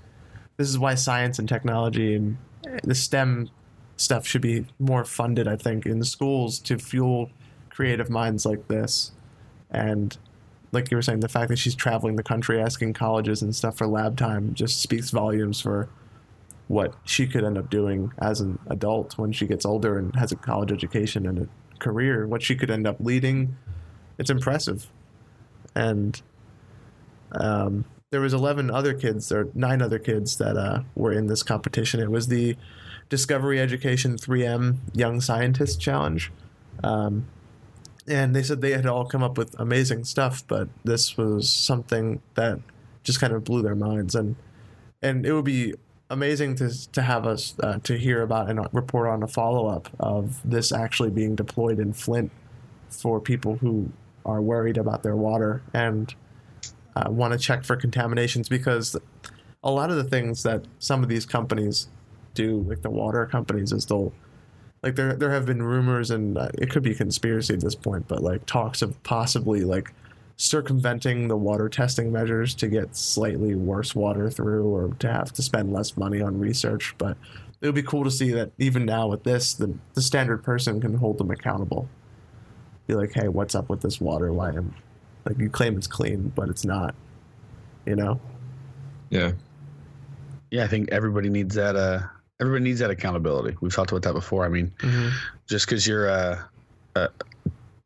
[0.57, 2.37] this is why science and technology and
[2.83, 3.49] the STEM
[3.97, 7.31] stuff should be more funded, I think, in schools to fuel
[7.69, 9.11] creative minds like this.
[9.71, 10.17] And
[10.71, 13.77] like you were saying, the fact that she's traveling the country asking colleges and stuff
[13.77, 15.89] for lab time just speaks volumes for
[16.67, 20.31] what she could end up doing as an adult when she gets older and has
[20.31, 21.47] a college education and a
[21.79, 23.57] career, what she could end up leading.
[24.19, 24.87] It's impressive.
[25.73, 26.21] And
[27.31, 31.43] um, there was 11 other kids or nine other kids that uh, were in this
[31.43, 32.55] competition it was the
[33.07, 36.31] discovery education 3m young scientist challenge
[36.83, 37.27] um,
[38.07, 42.21] and they said they had all come up with amazing stuff but this was something
[42.35, 42.59] that
[43.03, 44.15] just kind of blew their minds.
[44.15, 44.35] And
[45.01, 45.73] and it would be
[46.09, 50.39] amazing to, to have us uh, to hear about and report on a follow-up of
[50.43, 52.31] this actually being deployed in flint
[52.89, 53.91] for people who
[54.25, 56.15] are worried about their water and
[56.95, 58.97] uh, want to check for contaminations because
[59.63, 61.87] a lot of the things that some of these companies
[62.33, 64.11] do, like the water companies, is they'll
[64.83, 68.07] like there there have been rumors and uh, it could be conspiracy at this point,
[68.07, 69.93] but like talks of possibly like
[70.37, 75.41] circumventing the water testing measures to get slightly worse water through or to have to
[75.41, 76.95] spend less money on research.
[76.97, 77.17] But
[77.61, 80.79] it would be cool to see that even now with this, the the standard person
[80.79, 81.89] can hold them accountable.
[82.87, 84.31] Be like, hey, what's up with this water?
[84.31, 84.73] Why am
[85.25, 86.95] like you claim it's clean, but it's not.
[87.85, 88.19] You know?
[89.09, 89.33] Yeah.
[90.51, 91.75] Yeah, I think everybody needs that.
[91.75, 91.99] Uh,
[92.39, 93.57] everybody needs that accountability.
[93.61, 94.45] We've talked about that before.
[94.45, 94.71] I mean,
[95.47, 96.49] just because you're a,
[96.95, 97.09] a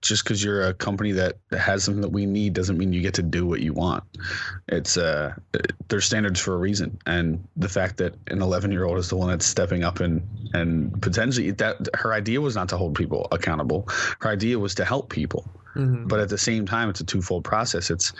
[0.01, 3.13] just because you're a company that has something that we need doesn't mean you get
[3.13, 4.03] to do what you want.
[4.67, 5.33] It's uh,
[5.87, 9.15] there's standards for a reason, and the fact that an 11 year old is the
[9.15, 10.21] one that's stepping up and
[10.53, 13.87] and potentially that her idea was not to hold people accountable.
[14.19, 16.07] Her idea was to help people, Mhm.
[16.07, 17.89] but at the same time, it's a twofold process.
[17.89, 18.11] It's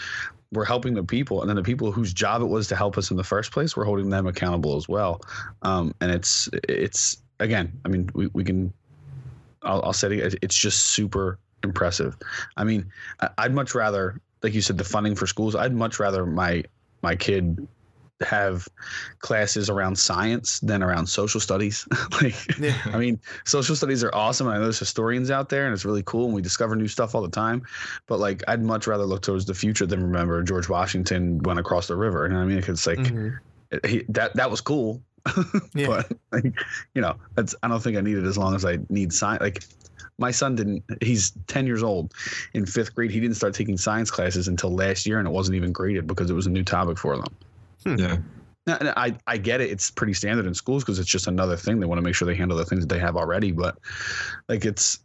[0.54, 3.12] we're helping the people, and then the people whose job it was to help us
[3.12, 5.22] in the first place, we're holding them accountable as well.
[5.62, 8.74] Um, and it's it's again, I mean, we, we can.
[9.64, 12.18] I'll, I'll say it, it's just super impressive.
[12.58, 12.92] I mean,
[13.38, 15.56] I'd much rather, like you said, the funding for schools.
[15.56, 16.64] I'd much rather my
[17.02, 17.68] my kid
[18.22, 18.68] have
[19.20, 21.88] classes around science than around social studies.
[22.22, 22.76] like, Yeah.
[22.86, 24.48] I mean, social studies are awesome.
[24.48, 27.16] I know there's historians out there, and it's really cool, and we discover new stuff
[27.16, 27.64] all the time.
[28.08, 31.88] But like, I'd much rather look towards the future than remember George Washington went across
[31.88, 32.24] the river.
[32.28, 32.62] You know what I mean?
[32.62, 33.40] 'Cause It's like Mhm.
[33.86, 35.02] he, that that was cool,
[35.74, 35.88] Yeah.
[35.88, 36.54] but like,
[36.94, 39.42] you know, that's I don't think I need it as long as I need science.
[39.42, 39.64] Like,
[40.20, 40.84] my son didn't.
[41.02, 42.14] He's ten years old,
[42.54, 43.10] in fifth grade.
[43.12, 46.30] He didn't start taking science classes until last year, and it wasn't even graded because
[46.30, 47.26] it was a new topic for them.
[47.86, 48.18] Yeah.
[48.66, 49.70] Now, I I get it.
[49.72, 51.80] It's pretty standard in schools because it's just another thing.
[51.80, 53.52] They want to make sure they handle the things that they have already.
[53.52, 53.78] But
[54.48, 55.00] like it's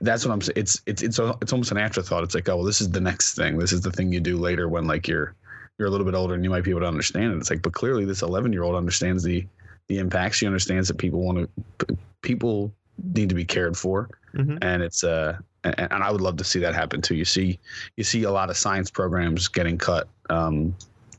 [0.00, 0.54] that's what I'm saying.
[0.56, 2.22] It's it's it's it's almost an afterthought.
[2.24, 3.58] It's like oh well, this is the next thing.
[3.58, 5.34] This is the thing you do later when like you're
[5.78, 7.38] you're a little bit older and you might be able to understand it.
[7.38, 9.46] It's like but clearly this 11 year old understands the
[9.88, 10.36] the impacts.
[10.36, 11.48] She understands that people want
[11.78, 12.74] to people
[13.14, 14.58] need to be cared for Mhm.
[14.62, 17.14] and it's uh and, and I would love to see that happen too.
[17.14, 17.58] You see
[17.96, 20.74] you see a lot of science programs getting cut um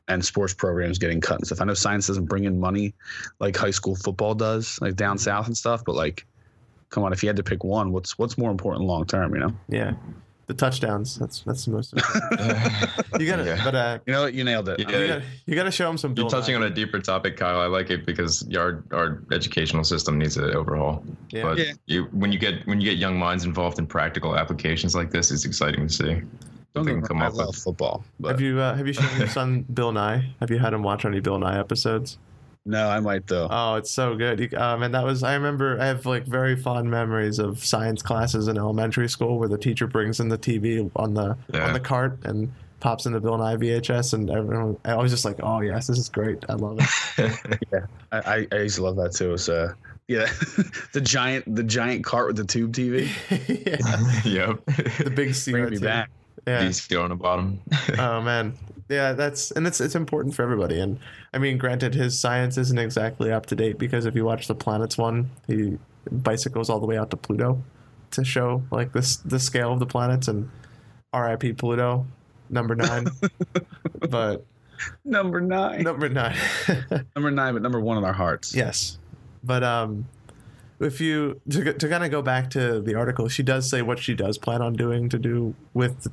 [0.08, 1.62] and sports programs getting cut and stuff.
[1.62, 2.94] I know science doesn't bring in money
[3.40, 6.26] like high school football does, like down south and stuff, but like
[6.90, 9.40] come on, if you had to pick one, what's what's more important long term, you
[9.40, 9.54] know?
[9.70, 9.94] Yeah.
[10.46, 11.18] The touchdowns.
[11.18, 12.42] That's that's the most important.
[13.18, 13.62] You gotta Yeah.
[13.64, 14.34] but uh You know what?
[14.34, 14.78] You nailed it.
[14.82, 14.86] Yeah.
[15.00, 17.62] you gotta you gotta show them some You're touching on a deeper topic, Kyle.
[17.62, 21.02] I like it because our our educational system needs an overhaul.
[21.32, 21.44] Yeah.
[21.44, 21.72] But Yeah.
[21.86, 25.32] you, when you get when you get young minds involved in practical applications like this,
[25.32, 26.22] it's exciting to see.
[26.74, 27.58] Don't they get can me come wrong, I up love with.
[27.58, 28.04] football.
[28.20, 30.34] But Have you uh, have you shown your son Bill Nye?
[30.40, 32.18] Have you had him watch any Bill Nye episodes?
[32.66, 33.48] no, I might though.
[33.52, 34.40] Oh, it's so good.
[34.40, 38.02] You, um, and that was I remember I have like very fond memories of science
[38.02, 41.68] classes in elementary school where the teacher brings in the TV on the Yeah.
[41.68, 45.26] on the cart and pops in the Bill Nye VHS and everyone I was just
[45.26, 46.44] like, oh yes, this is great.
[46.50, 46.80] I love
[47.18, 47.60] it.
[47.74, 49.34] yeah, I, I used to love that too.
[49.34, 49.74] It's uh
[50.08, 50.26] yeah,
[50.94, 53.10] the giant the giant cart with the tube TV.
[53.66, 54.22] yeah.
[54.24, 54.66] yep.
[55.04, 56.10] The big Bring me back.
[56.48, 56.64] Yeah.
[56.64, 57.62] VCR on the bottom.
[57.98, 58.58] oh man
[58.90, 61.00] yeah that's and it's it's important for everybody and
[61.34, 64.54] i mean granted his science isn't exactly up to date because if you watch the
[64.54, 65.78] planets one he
[66.12, 67.64] bicycles all the way out to pluto
[68.12, 70.50] to show like this the scale of the planets and
[71.14, 72.06] rip pluto
[72.50, 73.08] number nine
[74.10, 74.46] but
[75.06, 75.84] Number nine.
[75.84, 76.36] number nine
[77.16, 78.54] Number nine, but number one in our hearts.
[78.54, 78.98] yes
[79.46, 80.06] but um
[80.84, 84.00] if you to, to kind of go back to the article she does say what
[84.00, 86.08] she does plan on doing to do with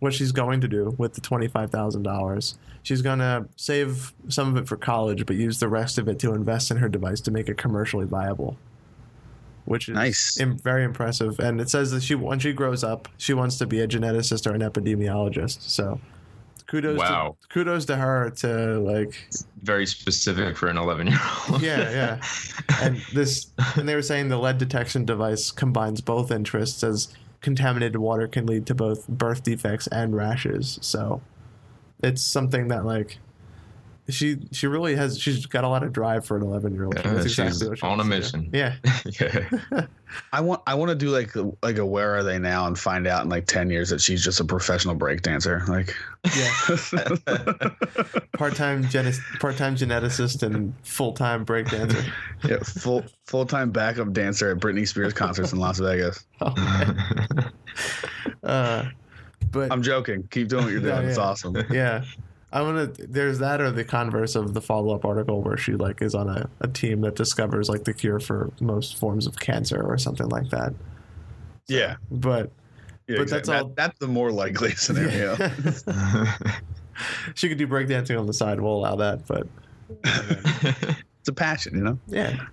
[0.00, 2.54] what she's going to do with the $25,000.
[2.82, 6.18] She's going to save some of it for college, but use the rest of it
[6.18, 8.58] to invest in her device to make it commercially viable.
[9.64, 10.38] Which is Nice.
[10.38, 11.38] im- very impressive.
[11.40, 14.46] And it says that she, when she grows up, she wants to be a geneticist
[14.46, 15.62] or an epidemiologist.
[15.62, 16.00] So
[16.66, 17.36] kudos, Wow.
[17.40, 19.28] to, kudos to her to like,
[19.62, 21.18] Very specific for an 11 year
[21.50, 21.62] old.
[21.62, 22.20] yeah, yeah.
[22.82, 27.08] and this, and they were saying the lead detection device combines both interests as
[27.40, 30.78] contaminated water can lead to both birth defects and rashes.
[30.80, 31.20] So
[32.02, 33.18] it's something that like
[34.08, 36.94] she she really has she's got a lot of drive for an 11 year old.
[36.96, 38.50] Yeah, she's on a mission.
[38.52, 38.74] Yeah.
[39.20, 39.86] yeah.
[40.32, 43.06] I want I want to do like like a where are they now and find
[43.06, 45.66] out in like ten years that she's just a professional breakdancer.
[45.66, 45.94] Like
[46.36, 48.18] Yeah.
[48.36, 52.04] part-time gen- part-time geneticist and full-time breakdancer.
[52.48, 56.26] yeah, full full time backup dancer at Britney Spears concerts in Las Vegas.
[56.42, 56.54] Oh,
[58.42, 58.84] uh,
[59.50, 60.28] but I'm joking.
[60.30, 60.94] Keep doing what you're doing.
[60.94, 61.56] Yeah, It's awesome.
[61.70, 62.04] yeah
[62.54, 66.00] i want to there's that or the converse of the follow-up article where she like
[66.00, 69.82] is on a, a team that discovers like the cure for most forms of cancer
[69.82, 70.72] or something like that
[71.68, 71.96] Yeah.
[72.10, 72.50] but
[73.06, 75.36] Yeah, But that's all- That- that's the more likely scenario.
[77.34, 78.60] she could do breakdancing on the side.
[78.60, 79.46] We'll allow that, but
[80.04, 81.98] it's a passion, you know.
[82.06, 82.46] yeah.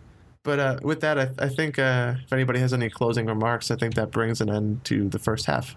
[0.44, 3.76] But uh, with that, I, I think uh, if anybody has any closing remarks, I
[3.76, 5.76] think that brings an end to the first half.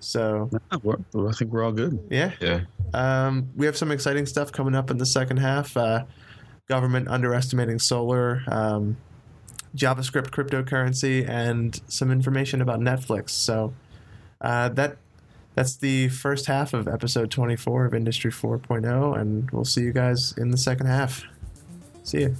[0.00, 1.98] So Yeah, we're- I think we're all good.
[2.10, 2.60] yeah, yeah.
[2.94, 5.76] Um, we have some exciting stuff coming up in the second half.
[5.76, 6.04] Uh,
[6.68, 8.96] government underestimating solar, um,
[9.76, 13.30] JavaScript cryptocurrency, and some information about Netflix.
[13.30, 13.72] So
[14.40, 14.96] uh, that
[15.54, 20.32] that's the first half of episode 24 of Industry 4.0, and we'll see you guys
[20.36, 21.24] in the second half.
[22.04, 22.36] See you.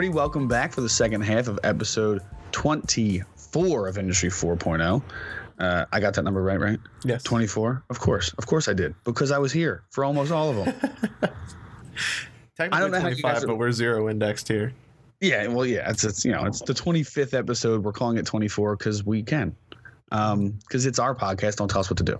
[0.00, 5.02] Everybody, welcome back for the second half of episode 24 of Industry 4.0.
[5.58, 6.78] Uh, I got that number right, right?
[7.04, 7.22] Yes.
[7.22, 7.84] 24?
[7.90, 8.32] Of course.
[8.38, 10.64] Of course I did, because I was here for almost all of them.
[12.56, 14.72] Technically I don't know how you 25, are- but we're zero indexed here.
[15.20, 17.84] yeah, well, yeah, it's, it's, you know, it's the 25th episode.
[17.84, 19.54] We're calling it 24 because we can,
[20.08, 21.56] because it's our podcast.
[21.56, 22.16] Don't tell us what to do.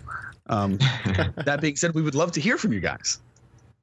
[0.49, 0.77] Um,
[1.47, 3.21] that being said, we would love to hear from you guys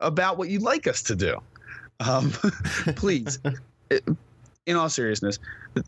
[0.02, 1.42] about what you'd like us to do.
[2.00, 2.30] Um,
[2.96, 3.40] please,
[4.66, 5.40] in all seriousness,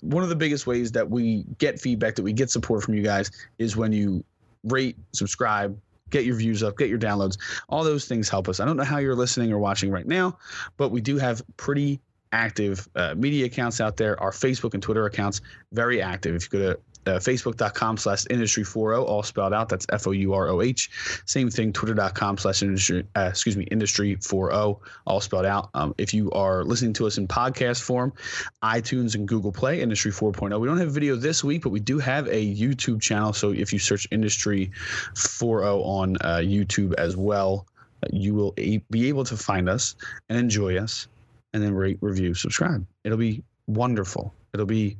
[0.01, 3.03] one of the biggest ways that we get feedback, that we get support from you
[3.03, 4.23] guys, is when you
[4.63, 5.77] rate, subscribe,
[6.09, 7.37] get your views up, get your downloads.
[7.67, 8.59] All those things help us.
[8.59, 10.37] I don't know how you're listening or watching right now,
[10.77, 11.99] but we do have pretty
[12.31, 14.19] active uh, media accounts out there.
[14.21, 16.35] Our Facebook and Twitter accounts very active.
[16.35, 16.79] If you go to
[17.09, 19.69] uh, facebook.com slash industry 40 all spelled out.
[19.69, 20.89] That's f-o-u-r-o-h
[21.25, 25.69] same thing twitter.com slash industry uh, excuse me industry 40 all spelled out.
[25.73, 28.13] Um, if you are listening to us in podcast form
[28.63, 31.79] itunes and google play industry 4.0 we don't have a video this week but we
[31.79, 33.33] do have a youtube channel.
[33.33, 34.71] So if you search industry
[35.15, 37.65] 40 on uh, youtube as well
[38.11, 39.95] you will be able to find us
[40.29, 41.07] and enjoy us
[41.53, 42.85] and then rate review subscribe.
[43.03, 44.33] It'll be wonderful.
[44.53, 44.97] It'll be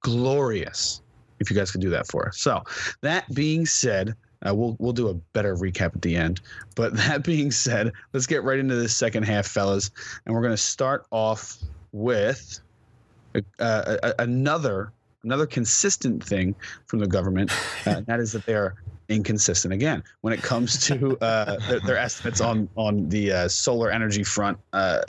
[0.00, 1.02] glorious
[1.40, 2.38] if you guys could do that for us.
[2.38, 2.62] So
[3.00, 4.14] that being said,
[4.46, 6.40] uh, we'll we'll do a better recap at the end.
[6.74, 9.90] But that being said, let's get right into this second half, fellas,
[10.26, 11.58] and we're going to start off
[11.92, 12.60] with
[13.58, 14.92] uh, a, another
[15.24, 16.54] another consistent thing
[16.86, 17.50] from the government.
[17.86, 18.74] Uh, and that is that they're
[19.08, 23.90] inconsistent again when it comes to uh, their, their estimates on on the uh, solar
[23.90, 24.58] energy front.
[24.72, 25.00] Uh,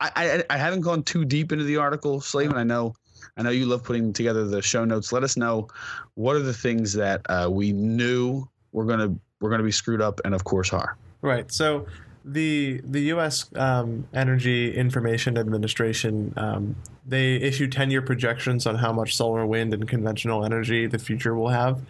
[0.00, 2.94] I, I I haven't gone too deep into the article, Slave, and I know
[3.36, 5.12] I know you love putting together the show notes.
[5.12, 5.68] Let us know
[6.14, 10.20] what are the things that uh, we knew we're gonna we're gonna be screwed up,
[10.24, 10.96] and of course are.
[11.22, 11.50] Right.
[11.50, 11.86] So
[12.24, 13.50] the the U.S.
[13.56, 19.72] Um, Energy Information Administration um, they issue ten year projections on how much solar, wind,
[19.74, 21.80] and conventional energy the future will have,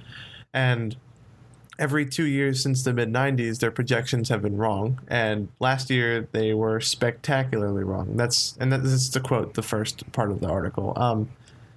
[0.55, 0.97] and
[1.79, 5.01] every two years since the mid '90s, their projections have been wrong.
[5.09, 8.17] And last year they were spectacularly wrong.
[8.17, 10.93] That's and that, this is to quote the first part of the article.
[10.97, 11.31] Um,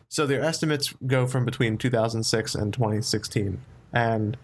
[0.10, 3.60] so their estimates go from between 2006 and 2016,
[3.92, 4.38] and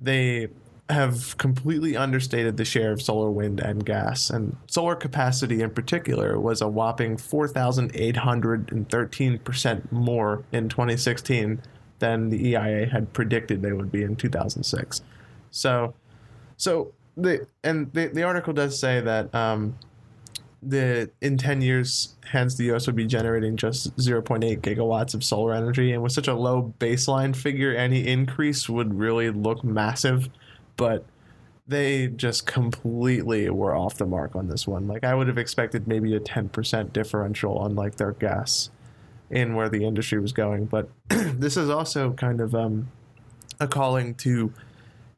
[0.00, 0.48] they
[0.88, 4.30] have completely understated the share of solar, wind, and gas.
[4.30, 11.62] And solar capacity in particular was a whopping 4,813% more in 2016
[12.00, 15.02] than the EIA had predicted they would be in 2006.
[15.50, 15.94] So,
[16.56, 19.76] so the and the, the article does say that um,
[20.62, 25.54] the in 10 years, hence the US would be generating just 0.8 gigawatts of solar
[25.54, 30.28] energy, and with such a low baseline figure, any increase would really look massive
[30.80, 31.04] but
[31.68, 34.88] they just completely were off the mark on this one.
[34.88, 38.70] Like I would have expected maybe a 10% differential on like their gas
[39.30, 42.90] in where the industry was going, but this is also kind of um,
[43.60, 44.52] a calling to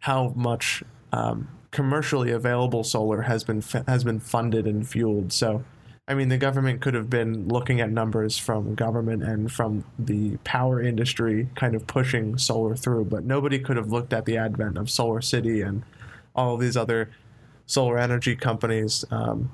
[0.01, 0.83] how much
[1.13, 5.33] um, commercially available solar has been has been funded and fueled.
[5.33, 5.65] So,
[6.07, 10.37] I mean, the government could have been looking at numbers from government and from the
[10.39, 14.77] power industry, kind of pushing solar through, but nobody could have looked at the advent
[14.77, 15.83] of Solar City and
[16.35, 17.11] all these other
[17.67, 19.51] solar energy companies um,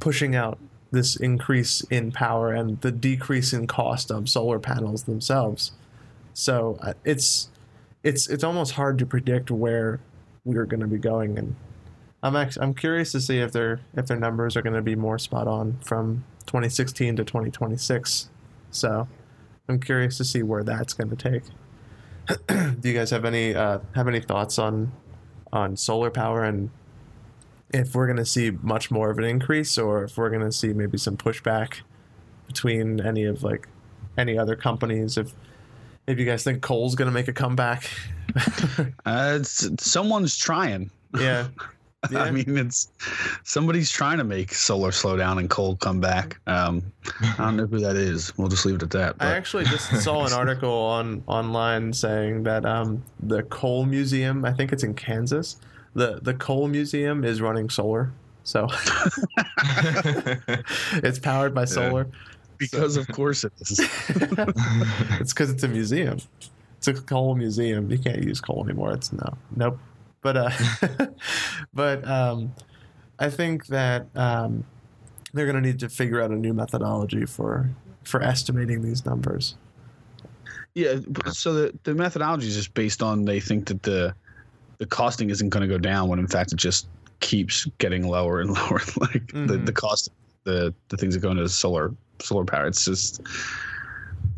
[0.00, 0.58] pushing out
[0.90, 5.72] this increase in power and the decrease in cost of solar panels themselves.
[6.34, 7.48] So uh, it's
[8.02, 10.00] it's it's almost hard to predict where
[10.44, 11.54] we're going to be going and
[12.22, 15.18] I'm I'm curious to see if their if their numbers are going to be more
[15.18, 18.28] spot on from 2016 to 2026.
[18.70, 19.08] So
[19.68, 21.42] I'm curious to see where that's going to take.
[22.80, 24.92] Do you guys have any uh, have any thoughts on
[25.52, 26.70] on solar power and
[27.72, 30.52] if we're going to see much more of an increase or if we're going to
[30.52, 31.80] see maybe some pushback
[32.46, 33.68] between any of like
[34.18, 35.32] any other companies if
[36.06, 37.88] if you guys think coal's going to make a comeback
[39.06, 40.90] Uh, someone's trying.
[41.18, 41.48] yeah
[42.10, 42.22] Yeah.
[42.22, 42.88] I mean, it's
[43.44, 46.40] somebody's trying to make solar slow down and coal come back.
[46.46, 46.82] Um,
[47.20, 48.32] I don't know who that is.
[48.38, 49.16] We'll just leave it at that.
[49.20, 54.52] I actually just saw an article on online saying that um, the coal museum, I
[54.54, 55.58] think it's in Kansas,
[55.94, 58.12] the the coal museum is running solar,
[58.44, 58.68] so
[61.02, 62.06] it's powered by solar.
[62.58, 63.80] because of course it is.
[65.20, 66.18] it's because it's a museum.
[66.76, 67.90] It's a coal museum.
[67.90, 68.92] You can't use coal anymore.
[68.92, 69.78] It's no, nope.
[70.22, 70.50] But uh,
[71.74, 72.54] but um,
[73.18, 74.64] I think that um,
[75.32, 77.70] they're going to need to figure out a new methodology for
[78.04, 79.56] for estimating these numbers.
[80.74, 81.00] Yeah.
[81.32, 84.14] So the, the methodology is just based on they think that the
[84.80, 86.88] the costing isn't going to go down when in fact it just
[87.20, 88.80] keeps getting lower and lower.
[88.98, 89.66] like the, Mhm.
[89.66, 90.14] the cost of
[90.44, 92.66] the the things that go into solar solar power.
[92.66, 93.20] It's just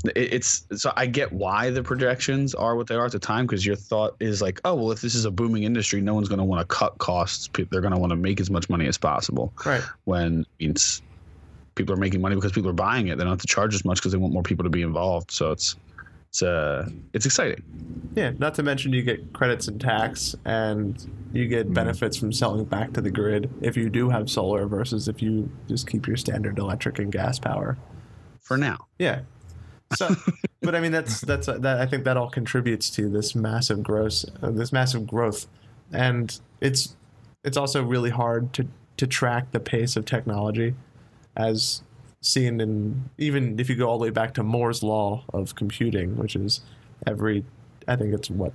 [0.05, 3.47] it, it's so I get why the projections are what they are at the time
[3.47, 6.29] because your thought is like, oh well, if this is a booming industry, no one's
[6.29, 7.49] going to want to cut costs.
[7.55, 9.53] They're going to want to make as much money as possible.
[9.65, 9.83] Right.
[10.05, 11.03] When it means
[11.77, 13.17] people are making money because people are buying it.
[13.17, 15.31] They don't have to charge as much because they want more people to be involved.
[15.31, 15.77] So it's
[16.33, 17.63] it's uh it's exciting.
[18.15, 22.65] Yeah, not to mention you get credits and tax, and you get benefits from selling
[22.65, 26.17] back to the grid if you do have solar versus if you just keep your
[26.17, 27.77] standard electric and gas power.
[28.41, 29.21] For now, Yeah.
[29.95, 30.09] So,
[30.63, 34.25] but I mean that's that's that I think that all contributes to this massive growth,
[34.43, 35.47] uh, this massive growth,
[35.93, 36.97] and it's
[37.45, 38.67] it's also really hard to
[38.97, 40.77] to track the pace of technology,
[41.37, 41.83] as
[42.23, 46.17] seen in even if you go all the way back to Moore's law of computing,
[46.17, 46.61] which is
[47.07, 47.45] every
[47.87, 48.53] I think it's what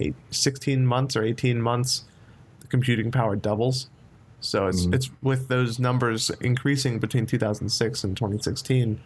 [0.00, 2.04] eight, 16 months or 18 months
[2.60, 3.88] the computing power doubles.
[4.40, 4.94] So it's Mhm.
[4.94, 8.98] it's with those numbers increasing between 2006 and 2016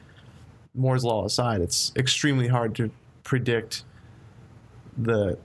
[0.74, 2.90] Moore's law aside, it's extremely hard to
[3.24, 3.84] predict
[4.96, 5.38] the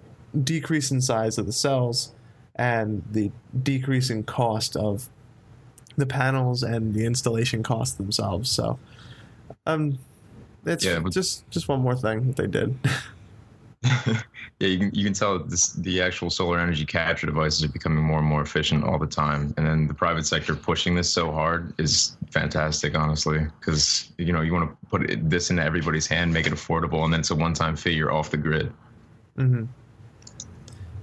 [0.43, 2.11] decrease in size of the cells
[2.55, 3.31] and the
[3.63, 5.09] decrease in cost of
[5.97, 8.49] the panels and the installation costs themselves.
[8.49, 8.79] So,
[9.65, 9.97] um,
[10.65, 12.77] it's Yeah, just just one more thing that they did.
[14.59, 18.03] yeah, you can you can tell this the actual solar energy capture devices are becoming
[18.03, 21.31] more and more efficient all the time, and then the private sector pushing this so
[21.31, 26.07] hard is fantastic, honestly, because you know you want to put it, this into everybody's
[26.07, 27.91] hand, make it affordable, and then it's a one-time fee.
[27.91, 28.71] You're off the grid.
[29.37, 29.65] Mm-hmm.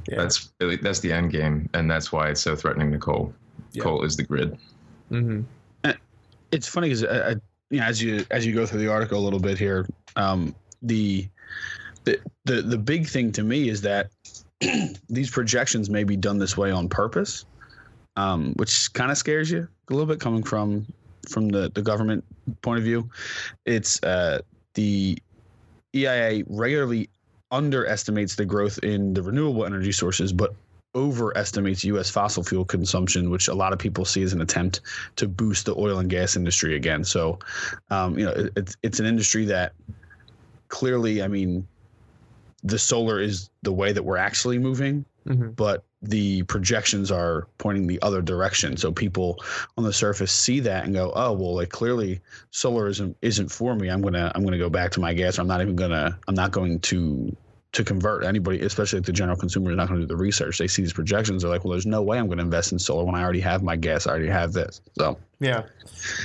[0.08, 0.16] Yeah.
[0.16, 3.34] That's really that's the end game, and that's why it's so threatening to coal.
[3.72, 3.82] Yeah.
[3.82, 4.56] Coal is the grid.
[5.10, 5.42] Hmm
[6.52, 7.34] it's funny because uh,
[7.70, 9.86] you know as you as you go through the article a little bit here,
[10.16, 11.28] um, the
[12.04, 14.10] the the the big thing to me is that
[15.08, 17.44] these projections may be done this way on purpose,
[18.16, 20.86] um, which kind of scares you a little bit coming from
[21.28, 22.24] from the the government
[22.62, 23.08] point of view.
[23.66, 24.40] It's uh,
[24.74, 25.18] the
[25.94, 27.08] EIA regularly
[27.52, 30.54] underestimates the growth in the renewable energy sources, but
[30.94, 32.10] overestimates U.S.
[32.10, 34.80] fossil fuel consumption, which a lot of people see as an attempt
[35.16, 37.04] to boost the oil and gas industry again.
[37.04, 37.38] So,
[37.90, 39.72] um, you know, it, it's it's an industry that
[40.68, 41.66] clearly, I mean,
[42.62, 47.86] the solar is the way that we're actually moving, hmm but the projections are pointing
[47.86, 48.76] the other direction.
[48.76, 49.36] So people
[49.76, 52.20] on the surface see that and go, "Oh, well, like clearly
[52.50, 53.88] solar isn't isn't for me.
[53.88, 55.38] I'm gonna I'm gonna go back to my gas.
[55.38, 57.36] I'm not even gonna I'm not going to."
[57.72, 60.58] To convert anybody, especially like the general consumer, is not going to do the research.
[60.58, 61.42] They see these projections.
[61.42, 63.40] They're like, "Well, there's no way I'm going to invest in solar when I already
[63.40, 64.08] have my gas.
[64.08, 65.62] I already have this." So, Yeah.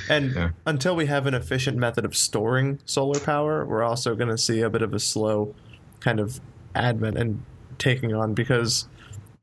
[0.09, 0.49] And Yeah.
[0.65, 4.61] until we have an efficient method of storing solar power, we're also going to see
[4.61, 5.53] a bit of a slow
[5.99, 6.39] kind of
[6.73, 7.43] advent and
[7.77, 8.87] taking on because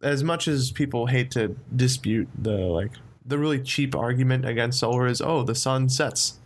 [0.03, 2.91] as much as people hate to dispute the like
[3.25, 6.41] the really cheap argument against solar is oh the sun sets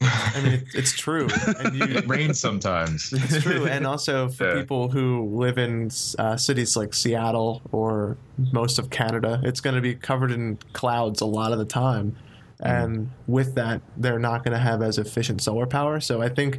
[0.00, 1.26] i mean it, it's true
[1.58, 3.12] and you It rains sometimes.
[3.12, 4.60] it's true and also for Yeah.
[4.60, 8.16] people who live in uh, cities like seattle or
[8.52, 12.16] most of canada it's going to be covered in clouds a lot of the time
[12.60, 16.58] and with that they're not going to have as efficient solar power so i think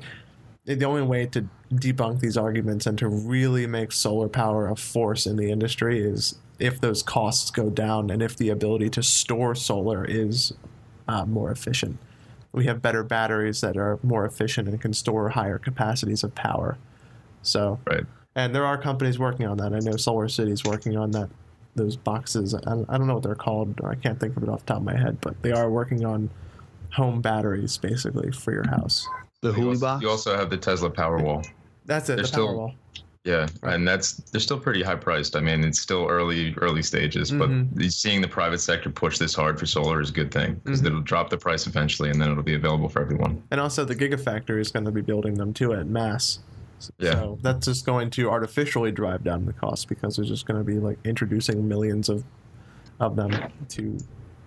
[0.65, 5.25] the only way to debunk these arguments and to really make solar power a force
[5.25, 9.55] in the industry is if those costs go down and if the ability to store
[9.55, 10.51] solar is
[11.07, 11.97] uh, more efficient.
[12.51, 16.77] We have better batteries that are more efficient and can store higher capacities of power.
[17.41, 18.05] So, Right.
[18.35, 19.73] and there are companies working on that.
[19.73, 21.29] I know Solar City is working on that
[21.75, 22.53] those boxes.
[22.55, 24.73] I, I don't know what they're called, or I can't think of it off the
[24.73, 26.29] top of my head, but they are working on
[26.91, 29.07] home batteries basically for your house.
[29.41, 30.01] The You Huli box.
[30.01, 31.47] you also have the Tesla Powerwall.
[31.85, 32.15] That's it.
[32.15, 32.73] They're the still- Powerwall.
[33.25, 35.35] Yeah, and that's they're still pretty high priced.
[35.35, 37.91] I mean, it's still early early stages, but Mhm.
[37.91, 40.85] seeing the private sector push this hard for solar is a good thing because Mhm.
[40.87, 43.43] it'll drop the price eventually, and then it'll be available for everyone.
[43.51, 46.39] And also, the Gigafactory is going to be building them too at mass.
[46.97, 47.11] Yeah.
[47.11, 50.63] So that's just going to artificially drive down the cost because there's just going to
[50.63, 52.23] be like introducing millions of
[53.01, 53.31] of them
[53.69, 53.97] to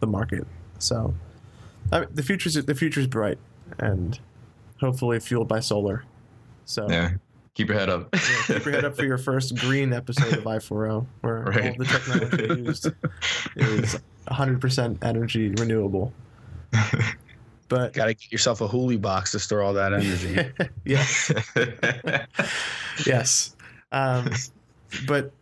[0.00, 0.46] the market.
[0.78, 1.14] So
[1.92, 3.36] I mean, the future's the future's bright
[3.78, 4.18] and
[4.80, 6.04] hopefully fueled by solar.
[6.64, 7.12] So Yeah,
[7.54, 8.08] keep your head up.
[8.14, 11.78] yeah, keep your head up for your first green episode of I4O, where all Right.
[11.78, 12.86] of the technology used
[13.56, 13.98] is
[14.28, 16.12] 100% energy renewable.
[17.68, 20.50] But Got to get yourself a Huli box to store all that energy.
[20.84, 21.32] yes,
[23.06, 23.56] yes.
[23.92, 24.30] Um,
[25.06, 25.32] but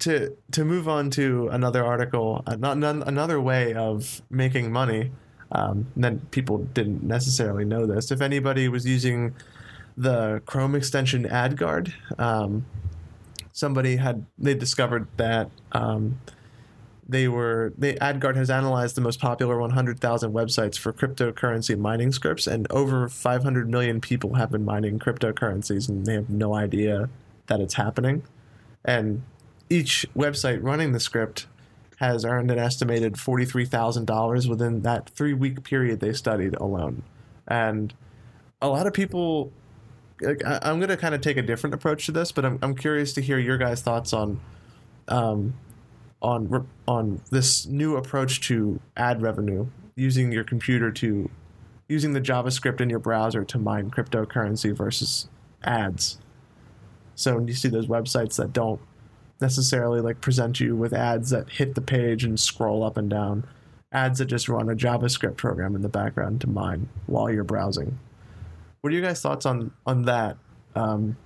[0.00, 5.12] to to move on to another article, uh, not, another way of making money.
[5.52, 8.10] Um, then people didn't necessarily know this.
[8.10, 9.34] If anybody was using
[9.96, 12.66] the Chrome extension AdGuard, um,
[13.52, 16.20] somebody had they discovered that um,
[17.08, 22.70] they were AdGuard has analyzed the most popular 100,000 websites for cryptocurrency mining scripts, and
[22.70, 27.08] over 500 million people have been mining cryptocurrencies, and they have no idea
[27.46, 28.22] that it's happening.
[28.84, 29.22] And
[29.70, 31.46] each website running the script
[31.96, 37.02] has earned an estimated $43,000 within that three week period they studied alone.
[37.46, 37.94] And
[38.60, 39.52] a lot of people,
[40.22, 42.74] I, I'm going to kind of take a different approach to this, but I'm, I'm
[42.74, 44.40] curious to hear your guys' thoughts on.
[45.08, 45.54] Um,
[46.24, 51.30] on on this new approach to ad revenue using your computer to
[51.86, 55.28] using the JavaScript in your browser to mine cryptocurrency versus
[55.62, 56.18] ads.
[57.14, 58.80] So you see those websites that don't
[59.40, 63.46] necessarily like present you with ads that hit the page and scroll up and down,
[63.92, 67.98] ads that just run a JavaScript program in the background to mine while you're browsing.
[68.84, 70.36] What are your guys' thoughts on on that?
[70.74, 71.16] Um,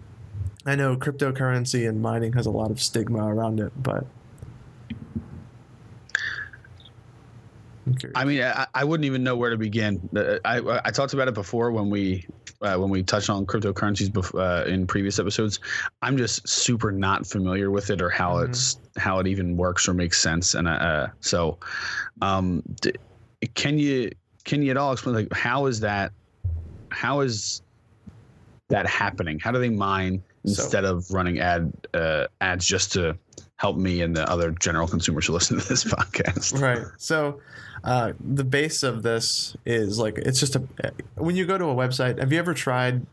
[0.65, 4.07] I know cryptocurrency and mining has a lot of stigma around it, but
[7.85, 8.13] I'm curious.
[8.15, 10.09] I mean, I, I wouldn't even know where to begin.
[10.15, 12.29] Uh, I, I, talked about it before when we
[12.63, 15.59] uh, when we touched on cryptocurrencies uh, in previous episodes.
[16.01, 18.51] I'm just super not familiar with it or how Mhm.
[18.51, 20.55] it's how it even works or makes sense.
[20.55, 21.59] And uh, so,
[22.23, 22.95] um, d-
[23.55, 24.13] can you
[24.45, 26.13] can you at all explain like how is that
[26.99, 27.63] how is
[28.69, 29.39] that happening?
[29.39, 33.17] How do they mine So- instead of running ad uh, ads just to
[33.57, 36.61] help me and the other general consumers who listen to this podcast?
[36.61, 36.85] Right.
[36.97, 37.41] So,
[37.85, 40.63] uh, the base of this is like it's just a.
[41.15, 43.07] When you go to a website, have you ever tried?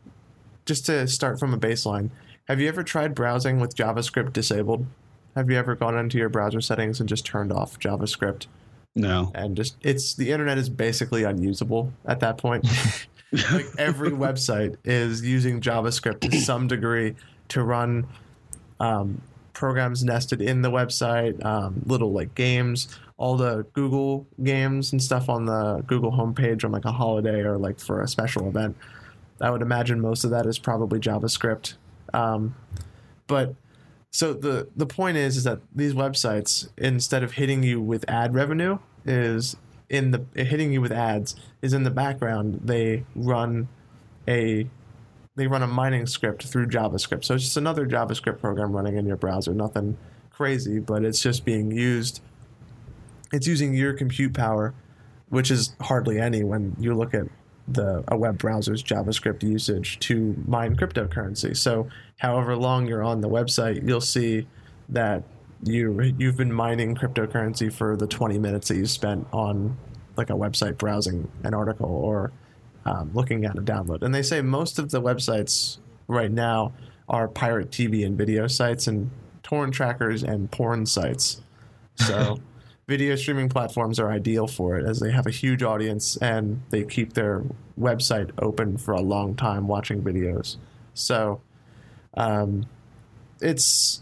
[0.65, 2.09] Just to start from a baseline,
[2.47, 4.88] have you ever tried browsing with JavaScript disabled?
[5.36, 8.47] Have you ever gone into your browser settings and just turned off JavaScript
[8.95, 9.31] No.
[9.36, 12.65] and just it's the internet is basically unusable at that point.
[13.51, 17.15] like every website is using JavaScript to some degree
[17.49, 18.07] to run
[18.79, 19.21] um,
[19.53, 25.29] programs nested in the website, um, little like games, all the Google games and stuff
[25.29, 28.75] on the Google homepage on like a holiday or like for a special event.
[29.41, 31.75] I would imagine most of that is probably JavaScript.
[32.13, 32.55] Um,
[33.27, 33.55] but
[34.11, 38.33] so the the point is is that these websites instead of hitting you with ad
[38.33, 39.55] revenue is
[39.89, 43.67] in the hitting you with ads is in the background they run
[44.27, 44.67] a
[45.36, 47.25] they run a mining script through JavaScript.
[47.25, 49.53] So it's just another JavaScript program running in your browser.
[49.53, 49.97] Nothing
[50.29, 52.21] crazy, but it's just being used.
[53.33, 54.73] It's using your compute power,
[55.29, 57.25] which is hardly any when you look at
[57.67, 61.57] the a web browser's JavaScript usage to mine cryptocurrency.
[61.57, 64.47] So however long you're on the website, you'll see
[64.89, 65.23] that
[65.63, 69.77] you you've been mining cryptocurrency for the 20 minutes that you spent on
[70.17, 72.31] like a website browsing an article or
[72.85, 74.03] um, looking at a download.
[74.03, 75.77] And they say most of the websites
[76.07, 76.73] right now
[77.09, 79.09] are pirate TV and video sites and
[79.43, 81.41] torrent trackers and porn sites.
[81.95, 82.39] So
[82.87, 86.83] video streaming platforms are ideal for it as they have a huge audience and they
[86.83, 87.43] keep their
[87.79, 90.57] website open for a long time watching videos.
[90.93, 91.41] So
[92.15, 92.65] um,
[93.41, 94.01] it's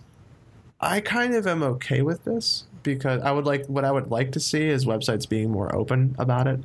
[0.83, 4.31] I kind of am okay with this because I would like what I would like
[4.33, 6.59] to see is websites being more open about it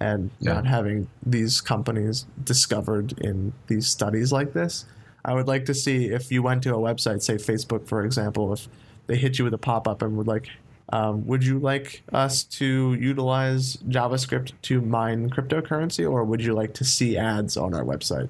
[0.00, 0.54] and Yeah.
[0.54, 4.84] not having these companies discovered in these studies like this.
[5.24, 8.52] I would like to see if you went to a website, say Facebook, for example,
[8.52, 8.68] if
[9.08, 10.48] they hit you with a pop up and would like,
[10.92, 16.74] um, would you like us to utilize JavaScript to mine cryptocurrency, or would you like
[16.74, 18.28] to see ads on our website?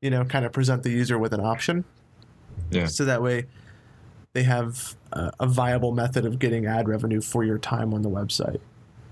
[0.00, 1.84] You know, kind of present the user with an option.
[2.70, 2.86] Yeah.
[2.86, 3.44] So that way,
[4.34, 8.10] they have a, a viable method of getting ad revenue for your time on the
[8.10, 8.60] website.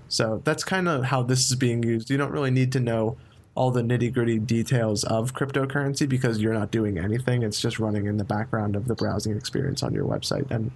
[0.09, 2.11] So that's kind of how this is being used.
[2.11, 3.17] You don't really need to know
[3.55, 7.41] all the nitty gritty details of cryptocurrency because you're not doing anything.
[7.41, 10.49] It's just running in the background of the browsing experience on your website.
[10.51, 10.71] And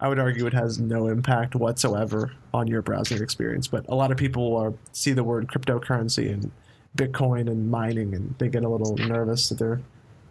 [0.00, 3.68] I would argue it has no impact whatsoever on your browsing experience.
[3.68, 6.50] But a lot of people are, see the word cryptocurrency and
[6.96, 9.80] Bitcoin and mining, and they get a little nervous that their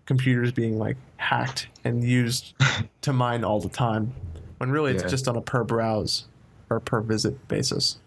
[0.07, 2.55] computers being like hacked and used
[3.01, 4.13] to mine all the time.
[4.57, 5.09] When really it's Yeah.
[5.09, 6.25] just on a per browse
[6.71, 7.99] or per visit basis.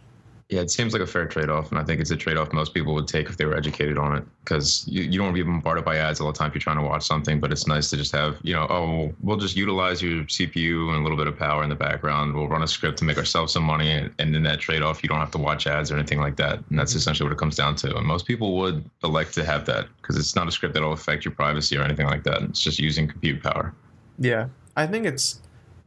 [0.50, 2.52] Yeah, it seems like a fair trade off, and I think it's a trade off
[2.52, 4.24] most people would take if they were educated on it.
[4.42, 6.60] Because you, you don't want to be bombarded by ads all the time if you're
[6.60, 9.56] trying to watch something, but it's nice to just have, you know, oh, we'll just
[9.56, 12.34] utilize your CPU and a little bit of power in the background.
[12.34, 15.04] We'll run a script to make ourselves some money, and, and in that trade off,
[15.04, 16.58] you don't have to watch ads or anything like that.
[16.68, 16.98] And that's mm-hmm.
[16.98, 17.96] essentially what it comes down to.
[17.96, 21.24] And most people would elect to have that because it's not a script that'll affect
[21.24, 22.42] your privacy or anything like that.
[22.42, 23.72] It's just using compute power.
[24.18, 24.48] Yeah.
[24.76, 25.40] I think it's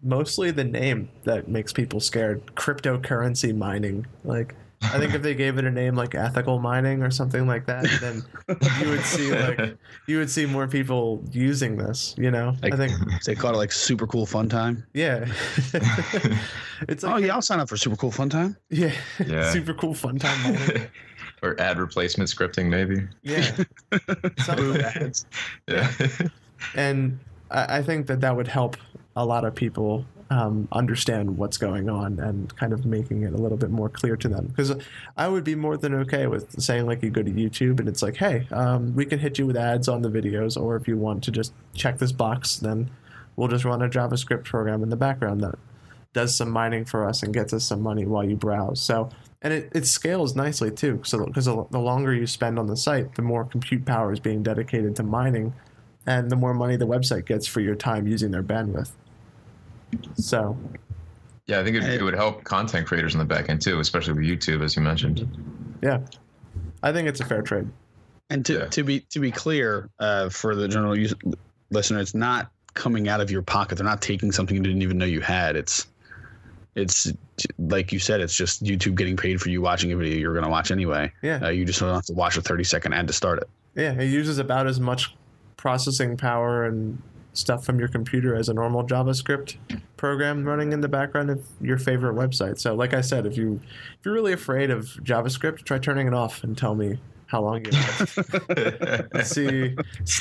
[0.03, 2.45] mostly the name that makes people scared.
[2.55, 4.05] Cryptocurrency mining.
[4.23, 7.65] Like I think if they gave it a name like ethical mining or something like
[7.67, 8.21] that, then
[8.81, 9.77] you would see like
[10.07, 12.53] you would see more people using this, you know?
[12.61, 12.91] Like- I think
[13.25, 14.85] They call it like super cool fun time.
[14.93, 15.25] yeah.
[16.89, 18.57] it's like oh yeah, I'll sign up for super cool fun time.
[18.69, 18.91] yeah.
[19.25, 19.51] Yeah.
[19.51, 20.87] Super cool fun time mining.
[21.41, 23.07] or ad replacement scripting, maybe.
[23.21, 23.43] Yeah.
[24.39, 25.25] Something like that.
[25.67, 25.91] Yeah.
[26.75, 27.19] and
[27.51, 28.77] I, I think that that would help
[29.15, 33.37] a lot of people um, understand what's going on and kind of making it a
[33.37, 34.47] little bit more clear to them.
[34.47, 34.73] Because
[35.15, 38.01] I would be more than okay with saying like you go to YouTube and it's
[38.01, 40.97] like, hey, um, we can hit you with ads on the videos, or if you
[40.97, 42.89] want to just check this box, then
[43.35, 45.55] we'll just run a JavaScript program in the background that
[46.13, 48.81] does some mining for us and gets us some money while you browse.
[48.81, 49.09] So.
[49.45, 52.77] And it, it scales nicely too, so because the the longer you spend on the
[52.77, 55.53] site, the more compute power is being dedicated to mining,
[56.05, 58.91] and the more money the website gets for your time using their bandwidth.
[60.15, 60.57] So,
[61.47, 64.13] Yeah, I think it, it would help content creators in the back end too, especially
[64.13, 65.27] with YouTube, as you mentioned.
[65.81, 65.99] yeah,
[66.81, 67.67] I think it's a fair trade.
[68.29, 68.65] And to, Yeah.
[68.67, 71.13] to be to be clear, uh, for the general use,
[71.69, 73.75] listener, it's not coming out of your pocket.
[73.77, 75.55] They're not taking something you didn't even know you had.
[75.55, 75.87] It's
[76.75, 77.11] it's
[77.59, 78.19] like you said.
[78.21, 81.11] It's just YouTube getting paid for you watching a video you're going to watch anyway.
[81.21, 83.49] Yeah, Uh, you just don't have to watch a 30 second ad to start it.
[83.75, 85.13] yeah, it uses about as much
[85.57, 86.99] processing power and
[87.33, 89.57] stuff from your computer as a normal JavaScript
[89.97, 92.59] program running in the background of your favorite website.
[92.59, 93.59] So, like I said, if you
[93.99, 97.65] if you're really afraid of JavaScript, try turning it off and tell me how long
[97.65, 99.21] you have.
[99.23, 99.75] See.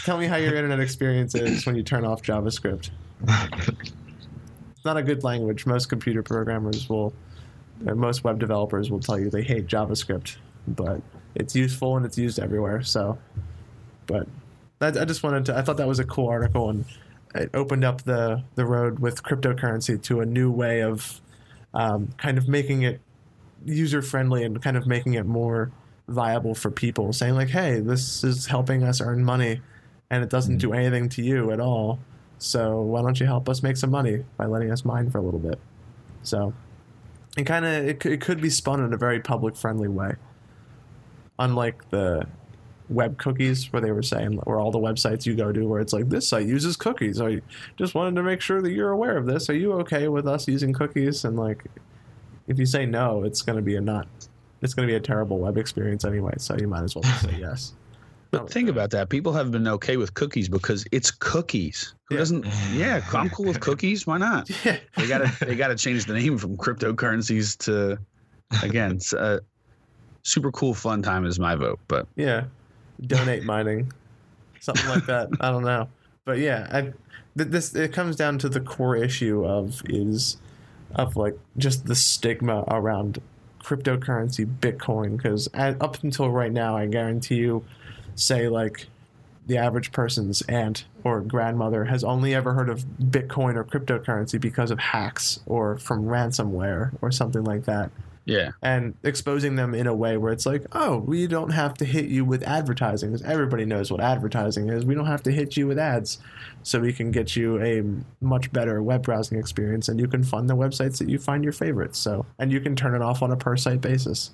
[0.05, 2.91] Tell me how your internet experience is when you turn off JavaScript.
[3.23, 5.67] It's not a good language.
[5.67, 7.13] Most computer programmers will,
[7.87, 10.37] or most web developers will tell you they hate JavaScript,
[10.67, 11.03] but
[11.35, 12.83] it's useful and it's used everywhere.
[12.83, 13.19] So,
[14.07, 14.27] but
[14.81, 15.57] I just wanted to.
[15.57, 16.85] I thought that was a cool article and
[17.35, 21.21] it opened up the the road with cryptocurrency to a new way of
[21.75, 23.01] um, kind of making it
[23.65, 25.71] user friendly and kind of making it more
[26.09, 29.61] viable for people saying like hey this is helping us earn money
[30.11, 31.99] and it doesn't do anything to you at all.
[32.37, 35.23] So why don't you help us make some money by letting us mine for a
[35.23, 35.59] little bit?
[36.23, 36.53] So
[37.37, 40.17] it kind of it, it could be spun in a very public friendly way
[41.39, 42.27] unlike the
[42.89, 45.93] web cookies where they were saying where all the websites you go to where it's
[45.93, 47.41] like this site uses cookies i
[47.79, 50.47] just wanted to make sure that you're aware of this are you okay with us
[50.49, 51.65] using cookies and like
[52.49, 54.07] if you say no it's going to be a not
[54.61, 57.35] it's going to be a terrible web experience anyway so you might as well say
[57.41, 57.73] yes
[58.31, 59.09] But think about that.
[59.11, 61.95] People have been okay with cookies because it's cookies.
[62.09, 62.19] Who Yeah.
[62.21, 62.47] doesn't?
[62.73, 64.07] Yeah, I'm cool with cookies.
[64.07, 64.49] Why not?
[64.65, 67.99] yeah They got to they got to change the name from cryptocurrencies to
[68.63, 68.93] again.
[68.93, 69.41] It's, uh,
[70.25, 71.79] super cool fun time is my vote.
[71.89, 72.45] But yeah
[73.07, 73.93] donate mining
[74.61, 75.29] something like that.
[75.41, 75.89] I don't know.
[76.25, 76.81] But yeah I,
[77.37, 80.37] th- this it comes down to the core issue of is
[80.95, 83.21] of like just the stigma around
[83.63, 87.65] cryptocurrency bitcoin because up until right now i guarantee you
[88.17, 88.89] say like
[89.47, 94.71] the average person's aunt or grandmother has only ever heard of bitcoin or cryptocurrency because
[94.71, 97.91] of hacks or from ransomware or something like that
[98.25, 101.85] yeah, and exposing them in a way where it's like, oh, we don't have to
[101.85, 104.85] hit you with advertising because everybody knows what advertising is.
[104.85, 106.19] We don't have to hit you with ads,
[106.63, 107.83] so we can get you a
[108.25, 111.53] much better web browsing experience, and you can fund the websites that you find your
[111.53, 111.99] favorites.
[111.99, 114.31] So, and you can turn it off on a per site basis.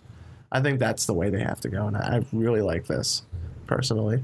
[0.52, 3.22] I think that's the way they have to go, and I really like this
[3.66, 4.22] personally.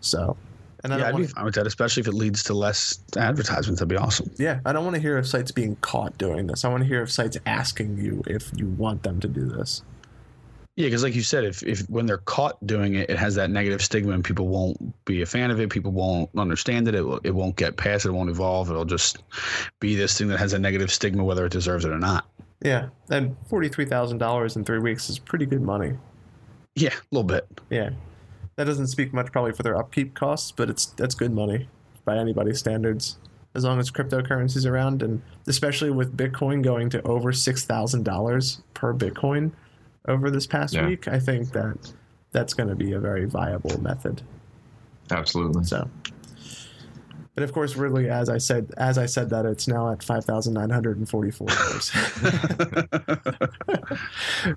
[0.00, 0.36] So,
[0.84, 3.80] and I yeah, I'd be fine with that, especially if it leads to less advertisements.
[3.80, 4.30] That'd be awesome.
[4.38, 6.64] yeah, I don't want to hear of sites being caught doing this.
[6.64, 9.82] I want to hear of sites asking you if you want them to do this.
[10.76, 13.50] Yeah, because like you said, if if when they're caught doing it, it has that
[13.50, 15.68] negative stigma, and people won't be a fan of it.
[15.68, 16.94] People won't understand it.
[16.94, 18.06] It, will- it won't get past.
[18.06, 18.70] It won't evolve.
[18.70, 19.18] It'll just
[19.80, 22.26] be this thing that has a negative stigma, whether it deserves it or not.
[22.62, 25.94] Yeah, and forty three thousand dollars in three weeks is pretty good money.
[26.76, 27.46] Yeah, a little bit.
[27.68, 27.90] Yeah,
[28.60, 31.66] that doesn't speak much probably for their upkeep costs, but it's that's good money
[32.04, 33.16] by anybody's standards.
[33.54, 38.60] As long as cryptocurrency's around, and especially with Bitcoin going to over six thousand dollars
[38.74, 39.52] per Bitcoin
[40.08, 40.86] over this past Yeah.
[40.88, 41.90] week, I think that
[42.32, 44.20] that's going to be a very viable method.
[45.10, 45.64] Absolutely.
[45.64, 45.88] So,
[47.34, 50.24] but of course, really, as I said, as I said that, it's now at five
[50.24, 51.92] thousand nine hundred and forty-four dollars.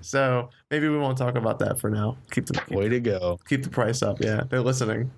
[0.00, 2.16] so maybe we won't talk about that for now.
[2.30, 3.38] Keep the keep, Way to go.
[3.48, 4.20] keep the price up.
[4.20, 5.10] Yeah, they're listening.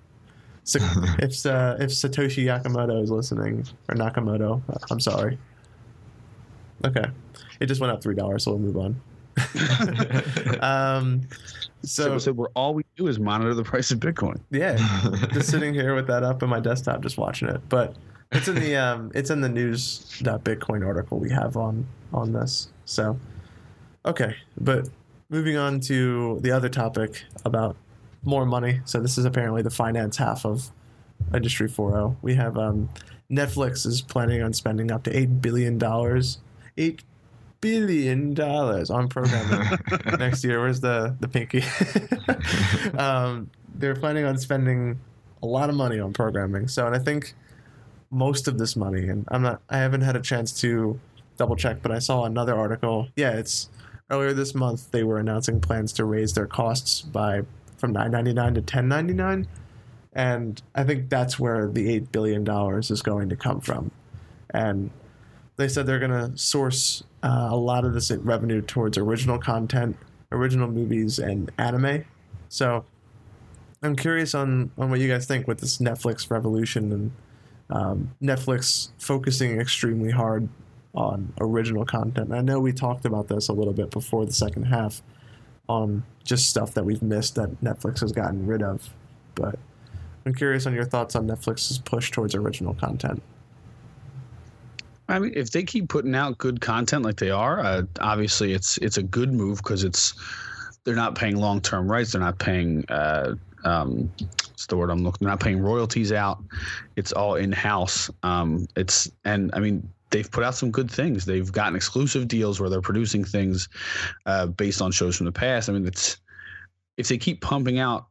[0.63, 0.79] So
[1.19, 5.37] if uh, if Satoshi Nakamoto is listening or Nakamoto, I'm sorry.
[6.85, 7.05] Okay,
[7.59, 9.01] it just went up three dollars, so we'll move on.
[10.61, 11.21] um,
[11.83, 14.39] So, so so we're all we do is monitor the price of Bitcoin.
[14.51, 14.77] yeah,
[15.33, 17.61] just sitting here with that up on my desktop, just watching it.
[17.69, 17.95] But
[18.31, 22.69] it's in the um, it's in the news.bitcoin article we have on on this.
[22.85, 23.19] So
[24.05, 24.89] okay, but
[25.29, 27.75] moving on to the other topic about
[28.23, 28.81] more money.
[28.85, 30.71] So this is apparently the finance half of
[31.33, 32.15] Industry 4.0.
[32.21, 32.89] We have um,
[33.31, 36.39] Netflix is planning on spending up to eight billion dollars,
[36.77, 37.03] eight
[37.61, 39.77] billion dollars on programming
[40.19, 40.59] next year.
[40.59, 41.63] Where's the the pinky?
[42.97, 44.99] um, they're planning on spending
[45.41, 46.67] a lot of money on programming.
[46.67, 47.33] So, and I think
[48.09, 50.99] most of this money, and I'm not, I haven't had a chance to
[51.37, 53.09] double check, but I saw another article.
[53.15, 53.69] Yeah, it's
[54.09, 57.41] earlier this month they were announcing plans to raise their costs by
[57.77, 59.45] from 9.99 to 10.99,
[60.13, 63.91] and I think that's where the eight billion dollars is going to come from,
[64.49, 64.89] and
[65.57, 69.97] they said they're going to source uh, a lot of this revenue towards original content,
[70.31, 72.05] original movies, and anime.
[72.47, 72.85] So
[73.83, 77.11] I'm curious on, on what you guys think with this Netflix revolution and
[77.69, 80.47] um, Netflix focusing extremely hard
[80.95, 82.31] on original content.
[82.31, 85.01] I know we talked about this a little bit before the second half
[85.67, 88.89] on just stuff that we've missed that Netflix has gotten rid of.
[89.35, 89.59] But
[90.25, 93.21] I'm curious on your thoughts on Netflix's push towards original content.
[95.09, 98.77] I mean, if they keep putting out good content like they are, uh, obviously it's
[98.79, 100.13] it's a good move because it's
[100.83, 102.11] they're not paying long term rights.
[102.11, 105.25] They're not paying uh, um, what's the word I'm looking.
[105.25, 106.43] They're not paying royalties out.
[106.95, 108.09] It's all in house.
[108.23, 111.25] Um, it's and I mean they've put out some good things.
[111.25, 113.69] They've gotten exclusive deals where they're producing things
[114.25, 115.69] uh, based on shows from the past.
[115.69, 116.17] I mean, it's
[116.97, 118.07] if they keep pumping out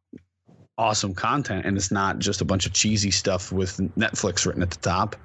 [0.79, 4.71] awesome content and it's not just a bunch of cheesy stuff with Netflix written at
[4.71, 5.17] the top.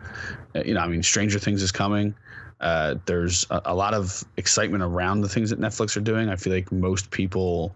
[0.56, 2.16] Uh, You know, I mean, Stranger Things is coming.
[2.60, 6.30] Uh, there's a, a lot of excitement around the things that Netflix are doing.
[6.30, 7.76] I feel like most people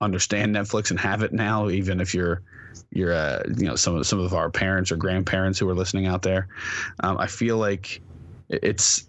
[0.00, 2.42] understand Netflix and have it now, even if you're
[2.92, 6.06] you're uh, you know some of some of our parents or grandparents who are listening
[6.06, 6.48] out there.
[7.00, 8.00] Um, I feel like
[8.48, 9.06] it's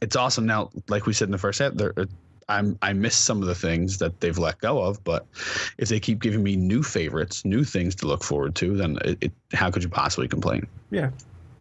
[0.00, 0.70] it's awesome now.
[0.88, 1.92] Like we said in the first set, there.
[2.48, 5.26] I'm I miss some of the things that they've let go of, but
[5.78, 9.18] if they keep giving me new favorites, new things to look forward to, then it,
[9.20, 10.66] it, how could you possibly complain?
[10.90, 11.10] Yeah,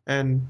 [0.06, 0.48] and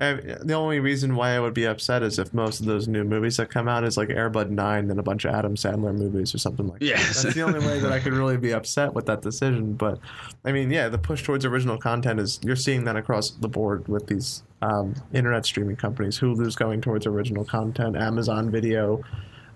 [0.00, 3.04] uh, the only reason why I would be upset is if most of those new
[3.04, 6.34] movies that come out is like Airbud Nine and a bunch of Adam Sandler movies
[6.34, 7.16] or something like Yes.
[7.16, 7.22] that.
[7.22, 9.74] That's the only way that I could really be upset with that decision.
[9.74, 10.00] But
[10.44, 13.86] I mean, yeah, the push towards original content is you're seeing that across the board
[13.86, 16.18] with these um, internet streaming companies.
[16.18, 19.00] Hulu's going towards original content, Amazon Video.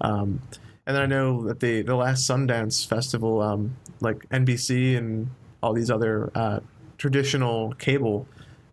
[0.01, 0.43] Um,
[0.87, 5.31] and then I know that the the last Sundance festival, um, like NBC and
[5.63, 6.61] all these other uh,
[6.97, 8.27] traditional cable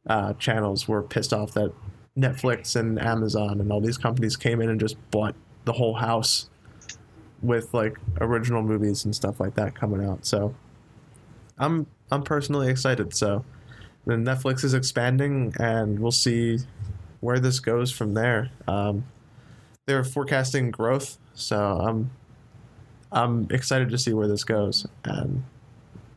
[0.07, 1.73] uh, channels were pissed off that
[2.17, 6.49] Netflix and Amazon and all these companies came in and just bought the whole house
[7.41, 10.25] with like original movies and stuff like that coming out.
[10.25, 10.55] So
[11.57, 13.15] I'm I'm personally excited.
[13.15, 13.43] So
[14.05, 16.59] then Netflix is expanding, and we'll see
[17.19, 18.51] where this goes from there.
[18.67, 19.05] Um,
[19.85, 22.09] they're forecasting growth, so I'm
[23.11, 24.85] I'm excited to see where this goes.
[25.05, 25.43] And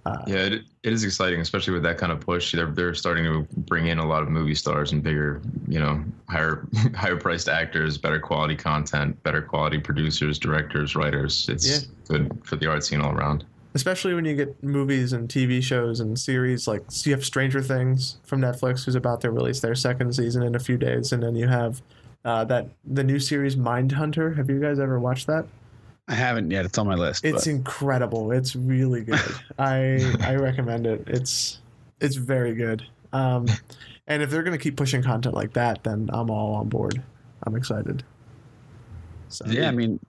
[0.06, 0.52] uh, Yeah, it,
[0.82, 2.52] it is exciting, especially with that kind of push.
[2.52, 6.02] They're they're starting to bring in a lot of movie stars and bigger, you know,
[6.28, 11.48] higher higher priced actors, better quality content, better quality producers, directors, writers.
[11.48, 11.86] It's Yeah.
[12.08, 13.44] good for the art scene all around.
[13.74, 17.62] especially when you get movies and TV shows and series like so you have Stranger
[17.62, 21.22] Things from Netflix, who's about to release their second season in a few days, and
[21.22, 21.82] then you have
[22.24, 24.36] uh, that the new series Mindhunter.
[24.36, 25.46] Have you guys ever watched that?
[26.08, 26.64] I haven't yet.
[26.64, 27.24] It's on my list.
[27.24, 28.32] It's but incredible.
[28.32, 29.20] It's really good.
[29.58, 31.04] I I recommend it.
[31.06, 31.58] It's
[32.00, 32.84] it's very good.
[33.12, 33.46] Um,
[34.06, 37.02] and if they're gonna keep pushing content like that, then I'm all on board.
[37.44, 38.02] I'm excited.
[39.28, 40.00] So yeah, I mean,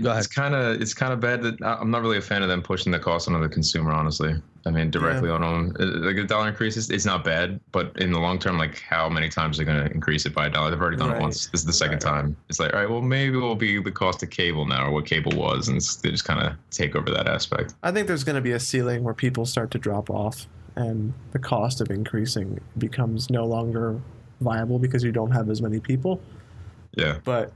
[0.00, 0.20] Go ahead.
[0.20, 2.48] It's kind of it's kind of bad that I- I'm not really a fan of
[2.48, 3.92] them pushing the cost onto the consumer.
[3.92, 4.34] Honestly,
[4.64, 5.76] I mean directly on them.
[5.80, 8.80] Uh, Like a dollar increase is it's not bad, but in the long term, like
[8.80, 10.70] how many times are they going to increase it by a dollar?
[10.70, 11.18] They've already done Right.
[11.18, 11.46] it once.
[11.46, 12.12] This is the second Right.
[12.14, 12.36] time.
[12.48, 15.04] It's like all right, well maybe it'll be the cost of cable now, or what
[15.06, 17.74] cable was, and they just kind of take over that aspect.
[17.82, 20.46] I think there's going to be a ceiling where people start to drop off,
[20.76, 24.00] and the cost of increasing becomes no longer
[24.40, 26.20] viable because you don't have as many people.
[26.94, 27.52] Yeah, But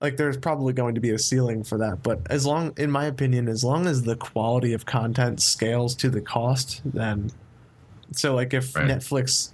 [0.00, 2.02] like, there's probably going to be a ceiling for that.
[2.02, 6.08] But as long, in my opinion, as long as the quality of content scales to
[6.08, 7.30] the cost, then
[8.12, 8.86] so like if Right.
[8.86, 9.52] Netflix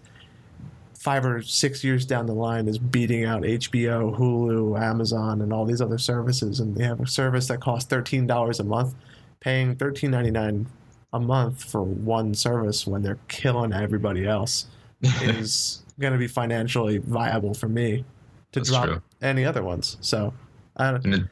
[0.94, 5.64] five or six years down the line is beating out HBO, Hulu, Amazon, and all
[5.64, 8.94] these other services, and they have a service that costs thirteen dollars a month,
[9.40, 10.66] paying thirteen ninety nine
[11.12, 14.66] a month for one service when they're killing everybody else
[15.02, 18.04] is going to be financially viable for me
[18.56, 19.02] to That's drop true.
[19.22, 19.96] any other ones.
[20.00, 20.34] So,
[20.76, 21.22] I don't, and it,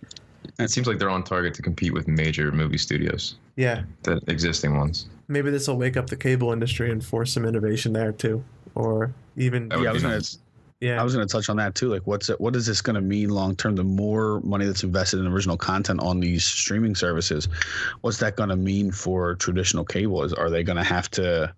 [0.58, 4.76] it seems like they're on target to compete with major movie studios, yeah, the existing
[4.76, 5.06] ones.
[5.28, 8.44] maybe this will wake up the cable industry and force some innovation there too,
[8.74, 10.38] or even Yeah, I was gonna nice.
[10.80, 11.88] yeah, I was going to touch on that too.
[11.88, 13.74] Like, what's it, what is this going to mean long term?
[13.74, 17.48] The more money that's invested in original content on these streaming services,
[18.02, 20.22] what's that going to mean for traditional cable?
[20.24, 21.54] Is are they going to have to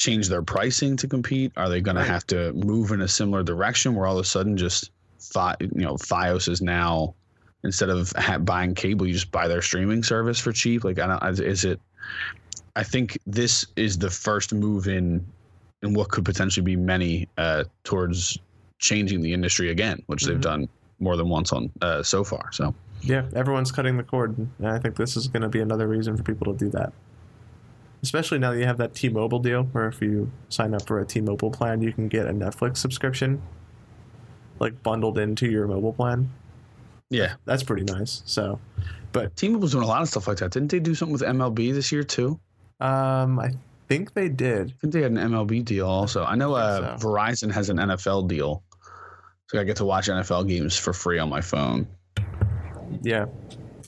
[0.00, 1.52] change their pricing to compete?
[1.56, 4.28] Are they going to have to move in a similar direction where all of a
[4.28, 4.90] sudden just
[5.20, 7.14] Fi, you know FiOS is now
[7.62, 10.82] instead of ha- buying cable, you just buy their streaming service for cheap?
[10.82, 11.40] Like, I don't.
[11.40, 11.78] Is it?
[12.74, 15.24] I think this is the first move in
[15.82, 18.38] in what could potentially be many uh, towards
[18.78, 20.26] changing the industry again, which Mhm.
[20.28, 20.68] they've done
[21.00, 22.50] more than once on uh, so far.
[22.52, 25.86] So yeah, everyone's cutting the cord, and I think this is going to be another
[25.86, 26.94] reason for people to do that.
[28.02, 31.04] Especially now that you have that T-Mobile deal, where if you sign up for a
[31.04, 33.42] T-Mobile plan, you can get a Netflix subscription,
[34.58, 36.30] like bundled into your mobile plan.
[37.10, 38.22] yeah, That's pretty nice.
[38.24, 38.58] So,
[39.12, 40.50] but T-Mobile's doing a lot of stuff like that.
[40.52, 42.40] Didn't they do something with MLB this year too?
[42.80, 43.50] um, I
[43.88, 44.68] think they did.
[44.68, 46.24] I think they had an MLB deal also.
[46.24, 47.08] I know uh, so.
[47.08, 48.62] Verizon has an NFL deal,
[49.48, 51.86] so I get to watch NFL games for free on my phone.
[53.02, 53.26] Yeah,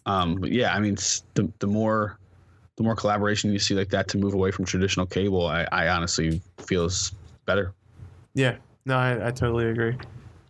[0.07, 0.97] Um, but yeah, I mean,
[1.35, 2.19] the the more
[2.77, 5.89] the more collaboration you see like that to move away from traditional cable, I, I
[5.89, 7.13] honestly feels
[7.45, 7.75] better.
[8.35, 8.57] Yeah,
[8.87, 9.97] no, I, I totally agree,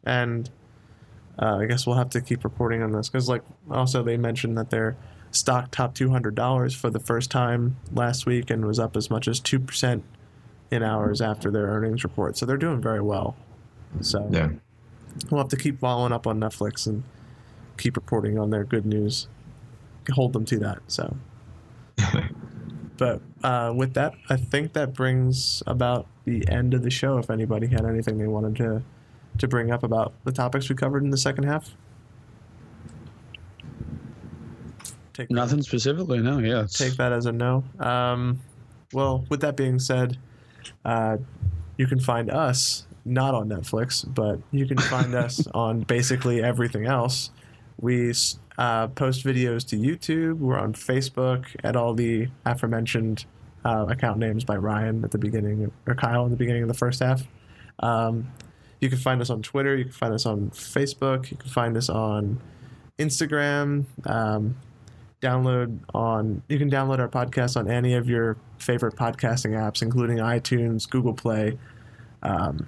[0.04, 0.48] and
[1.40, 4.56] uh, I guess we'll have to keep reporting on this because, like, also they mentioned
[4.58, 4.96] that their
[5.32, 9.10] stock topped two hundred dollars for the first time last week and was up as
[9.10, 10.04] much as two percent
[10.70, 12.36] in hours after their earnings report.
[12.36, 13.34] So they're doing very well.
[14.00, 14.50] So Yeah.
[15.30, 17.02] we'll have to keep following up on Netflix and
[17.78, 19.26] keep reporting on their good news.
[20.12, 20.78] Hold them to that.
[20.86, 21.16] So.
[23.02, 27.18] But uh, with that, I think that brings about the end of the show.
[27.18, 28.80] If anybody had anything they wanted to
[29.38, 31.68] to bring up about the topics we covered in the second half,
[35.14, 36.38] take Nothing specifically, no.
[36.38, 37.64] Yeah, it's- take that as a no.
[37.80, 38.38] Um,
[38.92, 40.16] well, with that being said,
[40.84, 41.16] uh,
[41.76, 46.86] you can find us not on Netflix, but you can find us on basically everything
[46.86, 47.32] else.
[47.82, 48.14] We
[48.58, 50.38] uh, post videos to YouTube.
[50.38, 53.26] We're on Facebook at all the aforementioned
[53.64, 56.74] uh, account names by Ryan at the beginning or Kyle at the beginning of the
[56.74, 57.24] first half.
[57.80, 58.32] Um,
[58.80, 59.76] you can find us on Twitter.
[59.76, 61.32] You can find us on Facebook.
[61.32, 62.40] You can find us on
[63.00, 63.84] Instagram.
[64.06, 64.56] Um,
[65.20, 70.18] download on you can download our podcast on any of your favorite podcasting apps including
[70.18, 71.56] itunes google play
[72.24, 72.66] um,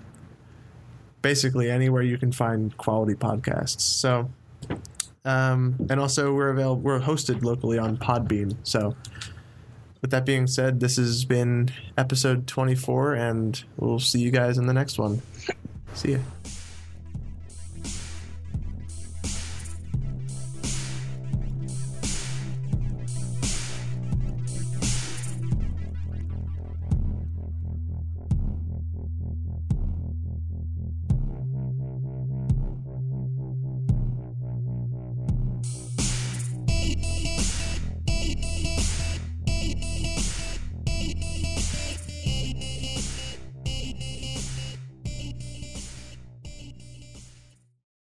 [1.20, 4.30] basically anywhere you can find quality podcasts so
[5.24, 8.56] um, and also we're available we're hosted locally on podbean.
[8.62, 8.94] So
[10.02, 14.66] with that being said this has been episode 24 and we'll see you guys in
[14.66, 15.22] the next one.
[15.94, 16.18] See ya